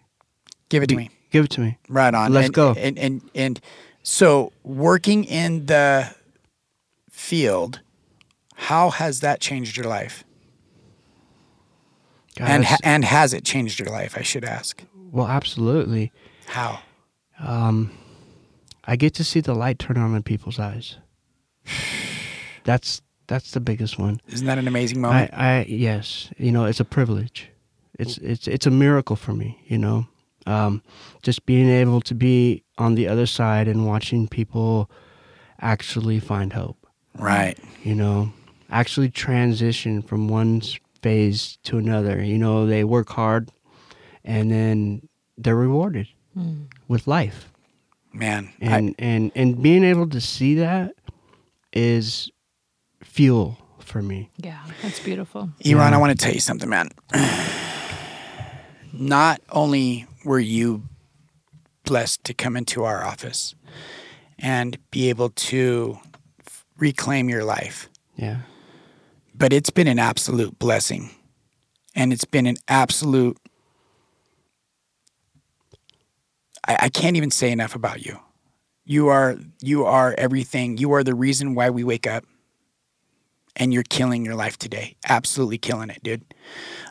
Give 0.70 0.82
it 0.82 0.88
to 0.88 0.96
me. 0.96 1.10
give 1.30 1.44
it 1.44 1.52
to 1.52 1.60
me." 1.62 1.78
Right 1.90 2.14
on. 2.14 2.32
Let's 2.32 2.46
and, 2.46 2.54
go. 2.54 2.72
And, 2.78 2.98
and 2.98 3.22
and 3.36 3.60
so 4.02 4.54
working 4.64 5.26
in 5.26 5.66
the 5.66 6.08
field, 7.16 7.80
how 8.56 8.90
has 8.90 9.22
that 9.22 9.40
changed 9.40 9.78
your 9.78 9.88
life? 9.88 10.24
And 12.38 12.66
ha- 12.66 12.78
and 12.84 13.06
has 13.06 13.34
it 13.34 13.46
changed 13.46 13.80
your 13.80 13.90
life? 13.90 14.18
I 14.18 14.22
should 14.22 14.44
ask. 14.44 14.84
well, 15.12 15.28
absolutely. 15.28 16.12
How? 16.48 16.80
Um, 17.40 17.92
I 18.84 18.98
get 18.98 19.14
to 19.16 19.24
see 19.24 19.40
the 19.40 19.54
light 19.56 19.80
turn 19.80 19.98
on 19.98 20.14
in 20.16 20.24
people's 20.24 20.60
eyes. 20.60 20.98
That's 22.66 23.02
that's 23.28 23.52
the 23.52 23.60
biggest 23.60 23.98
one. 24.00 24.20
Isn't 24.28 24.48
that 24.48 24.58
an 24.58 24.68
amazing 24.68 24.98
I, 25.00 25.02
moment? 25.02 25.32
I 25.34 25.66
yes, 25.70 26.30
you 26.38 26.52
know, 26.52 26.66
it's 26.66 26.80
a 26.80 26.86
privilege. 26.86 27.50
It's 27.98 28.18
it's 28.18 28.48
it's 28.48 28.66
a 28.66 28.72
miracle 28.72 29.16
for 29.16 29.34
me, 29.34 29.60
you 29.68 29.78
know. 29.78 30.08
Um, 30.48 30.82
just 31.24 31.46
being 31.46 31.70
able 31.70 32.02
to 32.02 32.14
be 32.16 32.64
on 32.78 32.96
the 32.96 33.08
other 33.08 33.26
side 33.26 33.68
and 33.68 33.86
watching 33.88 34.28
people 34.28 34.90
actually 35.62 36.20
find 36.20 36.54
hope, 36.54 36.85
right. 37.18 37.58
you 37.84 37.96
know, 37.96 38.32
actually 38.70 39.10
transition 39.10 40.02
from 40.02 40.28
one 40.28 40.62
phase 41.02 41.58
to 41.64 41.78
another. 41.78 42.24
You 42.24 42.38
know, 42.38 42.66
they 42.66 42.84
work 42.84 43.10
hard 43.10 43.50
and 44.24 44.52
then 44.52 45.08
they're 45.38 45.56
rewarded 45.56 46.08
hmm. 46.34 46.64
with 46.88 47.08
life. 47.08 47.52
Man. 48.14 48.54
I- 48.62 48.66
And 48.66 48.96
and 49.00 49.32
and 49.36 49.62
being 49.62 49.84
able 49.84 50.08
to 50.10 50.22
see 50.22 50.56
that 50.56 50.96
is 51.74 52.32
fuel 53.04 53.58
for 53.80 54.02
me. 54.02 54.30
Yeah, 54.38 54.60
that's 54.82 55.00
beautiful. 55.00 55.50
Iran, 55.60 55.92
Yeah. 55.92 55.98
I 55.98 56.00
want 56.00 56.18
to 56.18 56.24
tell 56.26 56.34
you 56.34 56.40
something, 56.40 56.70
man. 56.70 56.90
Not 58.94 59.42
only 59.52 60.08
were 60.24 60.40
you 60.40 60.84
blessed 61.84 62.24
to 62.24 62.34
come 62.34 62.56
into 62.58 62.84
our 62.84 63.04
office 63.04 63.54
and 64.40 64.78
be 64.90 65.10
able 65.10 65.30
to 65.30 66.00
f- 66.02 66.15
reclaim 66.78 67.30
your 67.30 67.44
life. 67.44 67.90
Yeah. 68.16 68.42
But 69.34 69.54
it's 69.54 69.70
been 69.70 69.88
an 69.88 70.00
absolute 70.00 70.58
blessing. 70.60 71.12
And 71.96 72.12
it's 72.12 72.26
been 72.26 72.46
an 72.46 72.58
absolute 72.68 73.38
I, 76.68 76.78
I 76.82 76.90
can't 76.90 77.16
even 77.16 77.32
say 77.32 77.52
enough 77.52 77.76
about 77.76 78.06
you. 78.06 78.20
You 78.84 79.08
are 79.08 79.38
you 79.62 79.86
are 79.86 80.14
everything. 80.18 80.78
You 80.78 80.94
are 80.94 81.04
the 81.04 81.16
reason 81.16 81.56
why 81.56 81.70
we 81.70 81.84
wake 81.84 82.08
up. 82.08 82.26
And 83.58 83.74
you're 83.74 83.84
killing 83.84 84.26
your 84.26 84.36
life 84.36 84.58
today. 84.58 84.98
Absolutely 85.08 85.58
killing 85.58 85.90
it, 85.90 86.04
dude. 86.04 86.26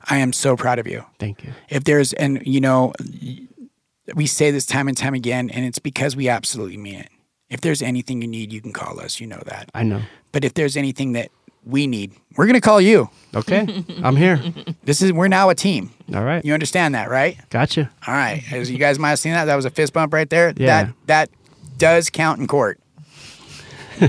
I 0.09 0.17
am 0.17 0.33
so 0.33 0.57
proud 0.57 0.79
of 0.79 0.87
you. 0.87 1.05
Thank 1.19 1.45
you. 1.45 1.53
If 1.69 1.85
there's 1.85 2.15
and 2.15 2.43
you 2.47 2.61
know 2.61 2.95
we 4.15 4.27
say 4.27 4.51
this 4.51 4.65
time 4.67 4.89
and 4.89 4.97
time 4.97 5.15
again 5.15 5.51
and 5.51 5.65
it's 5.65 5.79
because 5.79 6.17
we 6.17 6.29
absolutely 6.29 6.79
mean 6.79 7.01
it. 7.01 7.11
If 7.51 7.61
there's 7.61 7.83
anything 7.83 8.23
you 8.23 8.29
need, 8.29 8.53
you 8.53 8.61
can 8.61 8.73
call 8.73 9.01
us. 9.01 9.21
You 9.21 9.27
know 9.27 9.43
that. 9.47 9.71
I 9.75 9.83
know. 9.83 10.03
But 10.33 10.45
if 10.45 10.55
there's 10.55 10.77
anything 10.77 11.13
that 11.13 11.31
we 11.65 11.87
need, 11.87 12.13
we're 12.37 12.47
going 12.47 12.55
to 12.55 12.61
call 12.61 12.81
you. 12.81 13.09
Okay. 13.35 13.85
I'm 14.03 14.17
here. 14.17 14.41
This 14.83 15.03
is 15.03 15.13
we're 15.13 15.29
now 15.29 15.51
a 15.51 15.55
team. 15.55 15.91
All 16.15 16.25
right. 16.25 16.45
You 16.45 16.55
understand 16.55 16.95
that, 16.95 17.11
right? 17.11 17.39
Gotcha. 17.51 17.91
All 18.07 18.15
right. 18.15 18.43
As 18.53 18.71
you 18.71 18.79
guys 18.79 18.99
might 18.99 19.11
have 19.11 19.19
seen 19.19 19.33
that, 19.33 19.47
that 19.47 19.57
was 19.57 19.65
a 19.65 19.71
fist 19.71 19.93
bump 19.93 20.13
right 20.13 20.29
there. 20.29 20.53
Yeah. 20.57 20.85
That 20.85 20.95
that 21.07 21.31
does 21.79 22.11
count 22.11 22.41
in 22.41 22.47
court. 22.47 22.81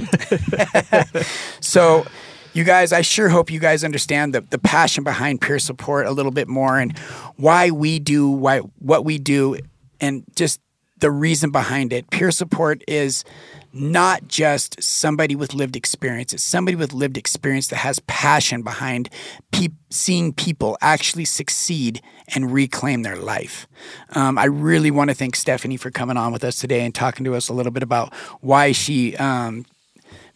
so 1.60 2.06
you 2.54 2.64
guys, 2.64 2.94
I 2.94 3.02
sure 3.02 3.30
hope 3.30 3.52
you 3.52 3.60
guys 3.60 3.84
understand 3.84 4.34
the, 4.34 4.42
the 4.42 4.58
passion 4.58 5.04
behind 5.04 5.42
peer 5.42 5.60
support 5.60 6.08
a 6.08 6.12
little 6.12 6.32
bit 6.32 6.48
more 6.48 6.80
and 6.80 6.98
why 7.36 7.70
we 7.70 8.00
do 8.00 8.30
why 8.30 8.60
what 8.80 9.06
we 9.06 9.18
do 9.18 9.58
and 10.00 10.24
just 10.36 10.62
the 11.06 11.12
reason 11.12 11.52
behind 11.52 11.94
it. 11.94 12.10
Peer 12.10 12.32
support 12.32 12.84
is 12.88 13.24
not 13.72 14.28
just 14.28 14.82
somebody 14.82 15.36
with 15.36 15.54
lived 15.54 15.76
experience. 15.76 16.34
It's 16.34 16.42
somebody 16.42 16.76
with 16.76 16.94
lived 16.94 17.16
experience 17.16 17.68
that 17.68 17.76
has 17.76 18.00
passion 18.08 18.64
behind 18.64 19.12
pe- 19.52 19.68
seeing 19.92 20.34
people 20.34 20.80
actually 20.82 21.26
succeed 21.26 22.02
and 22.34 22.52
reclaim 22.52 23.04
their 23.04 23.18
life. 23.18 23.68
Um, 24.16 24.40
I 24.40 24.46
really 24.46 24.90
want 24.90 25.12
to 25.12 25.14
thank 25.14 25.36
Stephanie 25.36 25.78
for 25.78 25.92
coming 25.92 26.18
on 26.18 26.34
with 26.34 26.44
us 26.44 26.56
today 26.56 26.84
and 26.84 26.96
talking 26.96 27.24
to 27.26 27.36
us 27.36 27.50
a 27.50 27.54
little 27.54 27.72
bit 27.72 27.84
about 27.84 28.12
why 28.42 28.72
she 28.72 29.16
um, 29.18 29.68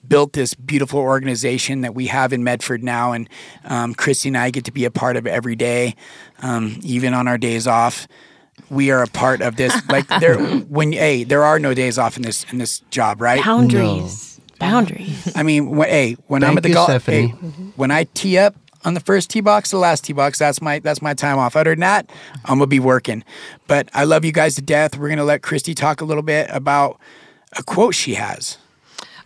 built 0.07 0.33
this 0.33 0.53
beautiful 0.53 0.99
organization 0.99 1.81
that 1.81 1.95
we 1.95 2.05
have 2.05 2.31
in 2.31 2.43
Medford 2.43 2.83
now, 2.83 3.13
and 3.13 3.27
um, 3.65 3.95
Christy 3.95 4.29
and 4.29 4.37
I 4.37 4.51
get 4.51 4.65
to 4.65 4.71
be 4.71 4.85
a 4.85 4.91
part 4.91 5.17
of 5.17 5.25
every 5.25 5.55
day, 5.55 5.95
um, 6.43 6.79
even 6.83 7.15
on 7.15 7.27
our 7.27 7.39
days 7.39 7.65
off. 7.65 8.07
We 8.69 8.91
are 8.91 9.01
a 9.03 9.07
part 9.07 9.41
of 9.41 9.55
this. 9.55 9.73
Like 9.89 10.07
there, 10.19 10.37
when 10.69 10.91
hey, 10.91 11.23
there 11.23 11.43
are 11.43 11.59
no 11.59 11.73
days 11.73 11.97
off 11.97 12.17
in 12.17 12.23
this 12.23 12.45
in 12.51 12.57
this 12.57 12.79
job, 12.91 13.21
right? 13.21 13.43
Boundaries. 13.43 14.39
Boundaries. 14.59 15.31
I 15.35 15.43
mean, 15.43 15.69
when, 15.71 15.89
hey, 15.89 16.17
when 16.27 16.43
I'm 16.43 16.57
at 16.57 16.63
the 16.63 16.69
you, 16.69 16.75
golf, 16.75 16.89
Stephanie. 16.89 17.27
hey, 17.27 17.47
when 17.75 17.91
I 17.91 18.03
tee 18.13 18.37
up 18.37 18.55
on 18.85 18.93
the 18.93 18.99
first 18.99 19.29
tee 19.29 19.41
box, 19.41 19.71
the 19.71 19.77
last 19.77 20.03
tee 20.03 20.13
box, 20.13 20.39
that's 20.39 20.61
my 20.61 20.79
that's 20.79 21.01
my 21.01 21.13
time 21.13 21.37
off. 21.39 21.55
Other 21.55 21.71
than 21.71 21.81
that, 21.81 22.09
I'm 22.45 22.59
gonna 22.59 22.67
be 22.67 22.79
working. 22.79 23.23
But 23.67 23.89
I 23.93 24.03
love 24.03 24.25
you 24.25 24.31
guys 24.31 24.55
to 24.55 24.61
death. 24.61 24.97
We're 24.97 25.09
gonna 25.09 25.23
let 25.23 25.41
Christy 25.41 25.73
talk 25.73 26.01
a 26.01 26.05
little 26.05 26.23
bit 26.23 26.49
about 26.51 26.99
a 27.57 27.63
quote 27.63 27.95
she 27.95 28.15
has. 28.15 28.57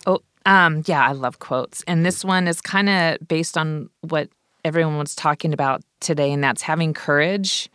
Oh, 0.06 0.20
um, 0.46 0.84
yeah, 0.86 1.06
I 1.06 1.12
love 1.12 1.40
quotes. 1.40 1.84
And 1.84 2.06
this 2.06 2.24
one 2.24 2.48
is 2.48 2.62
kind 2.62 2.90
of 2.90 3.28
based 3.28 3.58
on 3.58 3.90
what 4.02 4.30
everyone 4.64 4.98
was 4.98 5.16
talking 5.16 5.54
about 5.54 5.82
today, 6.04 6.32
and 6.32 6.44
that's 6.44 6.62
having 6.62 6.94
courage. 6.94 7.70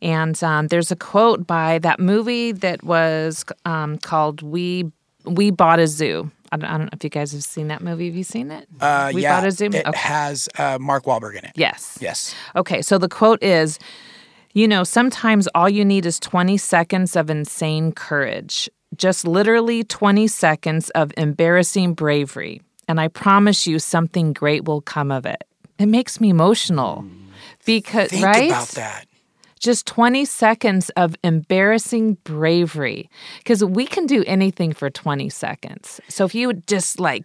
And 0.00 0.42
um, 0.42 0.68
there's 0.68 0.90
a 0.90 0.96
quote 0.96 1.46
by 1.46 1.78
that 1.80 2.00
movie 2.00 2.52
that 2.52 2.82
was 2.82 3.44
um, 3.64 3.98
called 3.98 4.40
"We 4.42 4.90
We 5.26 5.50
Bought 5.50 5.78
a 5.80 5.86
Zoo." 5.86 6.30
I 6.52 6.56
don't, 6.56 6.70
I 6.70 6.76
don't 6.78 6.84
know 6.86 6.90
if 6.92 7.02
you 7.02 7.10
guys 7.10 7.32
have 7.32 7.42
seen 7.42 7.66
that 7.68 7.82
movie. 7.82 8.06
Have 8.06 8.14
you 8.14 8.22
seen 8.22 8.50
it? 8.52 8.68
Uh, 8.80 9.10
we 9.12 9.22
yeah, 9.22 9.34
bought 9.40 9.46
a 9.48 9.50
zoo. 9.50 9.66
it 9.66 9.84
Okay. 9.86 9.98
has 9.98 10.48
uh, 10.56 10.78
Mark 10.80 11.04
Wahlberg 11.04 11.32
in 11.36 11.44
it. 11.44 11.50
Yes. 11.56 11.98
Yes. 12.00 12.32
Okay, 12.54 12.80
so 12.80 12.96
the 12.96 13.08
quote 13.08 13.42
is 13.42 13.78
You 14.52 14.68
know, 14.68 14.84
sometimes 14.84 15.48
all 15.56 15.68
you 15.68 15.84
need 15.84 16.06
is 16.06 16.20
20 16.20 16.56
seconds 16.58 17.16
of 17.16 17.28
insane 17.28 17.90
courage, 17.90 18.70
just 18.96 19.26
literally 19.26 19.82
20 19.82 20.28
seconds 20.28 20.90
of 20.90 21.10
embarrassing 21.16 21.94
bravery. 21.94 22.62
And 22.86 23.00
I 23.00 23.08
promise 23.08 23.66
you, 23.66 23.80
something 23.80 24.32
great 24.32 24.64
will 24.64 24.80
come 24.82 25.10
of 25.10 25.26
it. 25.26 25.42
It 25.80 25.86
makes 25.86 26.20
me 26.20 26.28
emotional 26.30 27.04
because, 27.64 28.10
Think 28.10 28.24
right? 28.24 28.50
about 28.50 28.68
that. 28.68 29.06
Just 29.58 29.86
20 29.86 30.24
seconds 30.26 30.90
of 30.90 31.16
embarrassing 31.24 32.18
bravery 32.24 33.08
because 33.38 33.64
we 33.64 33.86
can 33.86 34.04
do 34.06 34.22
anything 34.26 34.72
for 34.74 34.90
20 34.90 35.30
seconds. 35.30 36.00
So 36.08 36.26
if 36.26 36.34
you 36.34 36.48
would 36.48 36.66
just 36.66 37.00
like 37.00 37.24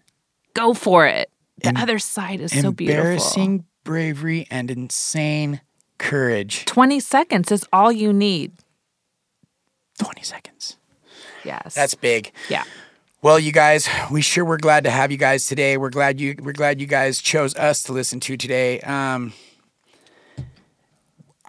go 0.54 0.74
for 0.74 1.06
it, 1.06 1.30
the 1.62 1.74
other 1.76 2.00
side 2.00 2.40
is 2.40 2.54
so 2.58 2.72
beautiful. 2.72 3.02
Embarrassing 3.02 3.66
bravery 3.84 4.48
and 4.50 4.72
insane 4.72 5.60
courage. 5.98 6.64
20 6.64 7.02
seconds 7.02 7.52
is 7.52 7.66
all 7.74 7.92
you 7.92 8.14
need. 8.14 8.54
20 10.02 10.24
seconds. 10.24 10.78
Yes. 11.44 11.76
That's 11.76 11.96
big. 11.96 12.32
yeah. 12.50 12.64
Well, 13.22 13.38
you 13.38 13.52
guys, 13.52 13.90
we 14.10 14.22
sure 14.22 14.46
we're 14.46 14.56
glad 14.58 14.86
to 14.86 14.90
have 14.90 15.12
you 15.12 15.18
guys 15.18 15.46
today. 15.46 15.76
We're 15.76 15.90
glad 15.90 16.22
you 16.22 16.36
we're 16.42 16.54
glad 16.54 16.80
you 16.80 16.88
guys 16.88 17.20
chose 17.20 17.54
us 17.56 17.84
to 17.84 17.92
listen 17.92 18.22
to 18.22 18.38
today. 18.38 18.80
Um, 18.80 19.34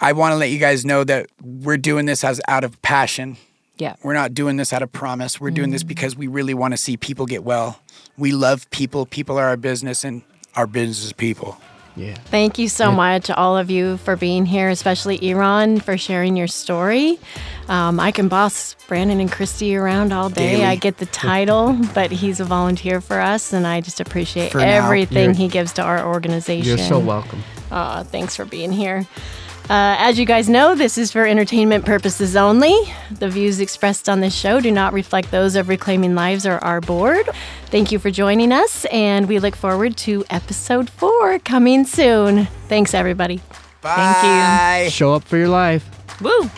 I 0.00 0.12
want 0.12 0.32
to 0.32 0.36
let 0.36 0.50
you 0.50 0.58
guys 0.58 0.84
know 0.84 1.04
that 1.04 1.26
we're 1.42 1.76
doing 1.76 2.06
this 2.06 2.24
as 2.24 2.40
out 2.48 2.64
of 2.64 2.80
passion. 2.82 3.36
Yeah. 3.76 3.96
We're 4.02 4.14
not 4.14 4.34
doing 4.34 4.56
this 4.56 4.72
out 4.72 4.82
of 4.82 4.92
promise. 4.92 5.40
We're 5.40 5.50
doing 5.50 5.68
Mm-hmm. 5.68 5.72
this 5.72 5.82
because 5.82 6.16
we 6.16 6.26
really 6.26 6.54
want 6.54 6.72
to 6.72 6.76
see 6.78 6.96
people 6.96 7.26
get 7.26 7.44
well. 7.44 7.80
We 8.18 8.32
love 8.32 8.70
people. 8.70 9.06
People 9.06 9.38
are 9.38 9.46
our 9.46 9.56
business, 9.56 10.04
and 10.04 10.22
our 10.54 10.66
business 10.66 11.04
is 11.04 11.12
people. 11.12 11.56
Yeah. 11.96 12.14
Thank 12.26 12.58
you 12.58 12.68
so 12.68 12.92
much, 12.92 13.30
all 13.30 13.56
of 13.58 13.68
you, 13.70 13.96
for 13.98 14.16
being 14.16 14.46
here, 14.46 14.68
especially 14.68 15.28
Iran, 15.28 15.80
for 15.80 15.98
sharing 15.98 16.36
your 16.36 16.46
story. 16.46 17.18
Um, 17.68 17.98
I 17.98 18.10
can 18.12 18.28
boss 18.28 18.76
Brandon 18.86 19.18
and 19.20 19.30
Christy 19.30 19.74
around 19.76 20.12
all 20.12 20.28
day. 20.30 20.52
Daily. 20.56 20.64
I 20.64 20.76
get 20.76 20.98
the 20.98 21.06
title, 21.06 21.72
but 21.94 22.10
he's 22.10 22.38
a 22.40 22.44
volunteer 22.44 23.00
for 23.00 23.18
us, 23.20 23.52
and 23.52 23.66
I 23.66 23.80
just 23.80 23.98
appreciate 24.00 24.52
For 24.52 24.60
everything 24.60 25.24
you're- 25.30 25.34
he 25.34 25.48
gives 25.48 25.72
to 25.74 25.82
our 25.82 26.06
organization. 26.06 26.66
You're 26.68 26.78
so 26.86 26.98
welcome. 26.98 27.42
Aw, 27.72 28.02
thanks 28.04 28.36
for 28.36 28.44
being 28.44 28.72
here. 28.72 29.06
Uh, 29.70 29.94
as 30.00 30.18
you 30.18 30.26
guys 30.26 30.48
know, 30.48 30.74
this 30.74 30.98
is 30.98 31.12
for 31.12 31.24
entertainment 31.24 31.85
purposes 31.85 32.35
only. 32.35 32.74
The 33.12 33.28
views 33.28 33.61
expressed 33.61 34.09
on 34.09 34.18
this 34.18 34.35
show 34.35 34.59
do 34.61 34.72
not 34.72 34.92
reflect 34.92 35.30
those 35.30 35.54
of 35.54 35.68
Reclaiming 35.68 36.16
Lives 36.16 36.44
or 36.44 36.59
our 36.59 36.80
board. 36.80 37.30
Thank 37.66 37.92
you 37.92 38.00
for 38.00 38.11
joining 38.11 38.50
us, 38.50 38.85
and 38.87 39.28
we 39.28 39.38
look 39.38 39.54
forward 39.54 39.96
to 39.98 40.24
episode 40.28 40.90
four 40.90 41.38
coming 41.38 41.85
soon. 41.85 42.46
Thanks, 42.66 42.94
everybody. 42.94 43.40
Bye. 43.80 44.88
Show 44.90 45.14
up 45.14 45.22
for 45.22 45.37
your 45.37 45.46
life. 45.46 45.88
Woo. 46.20 46.50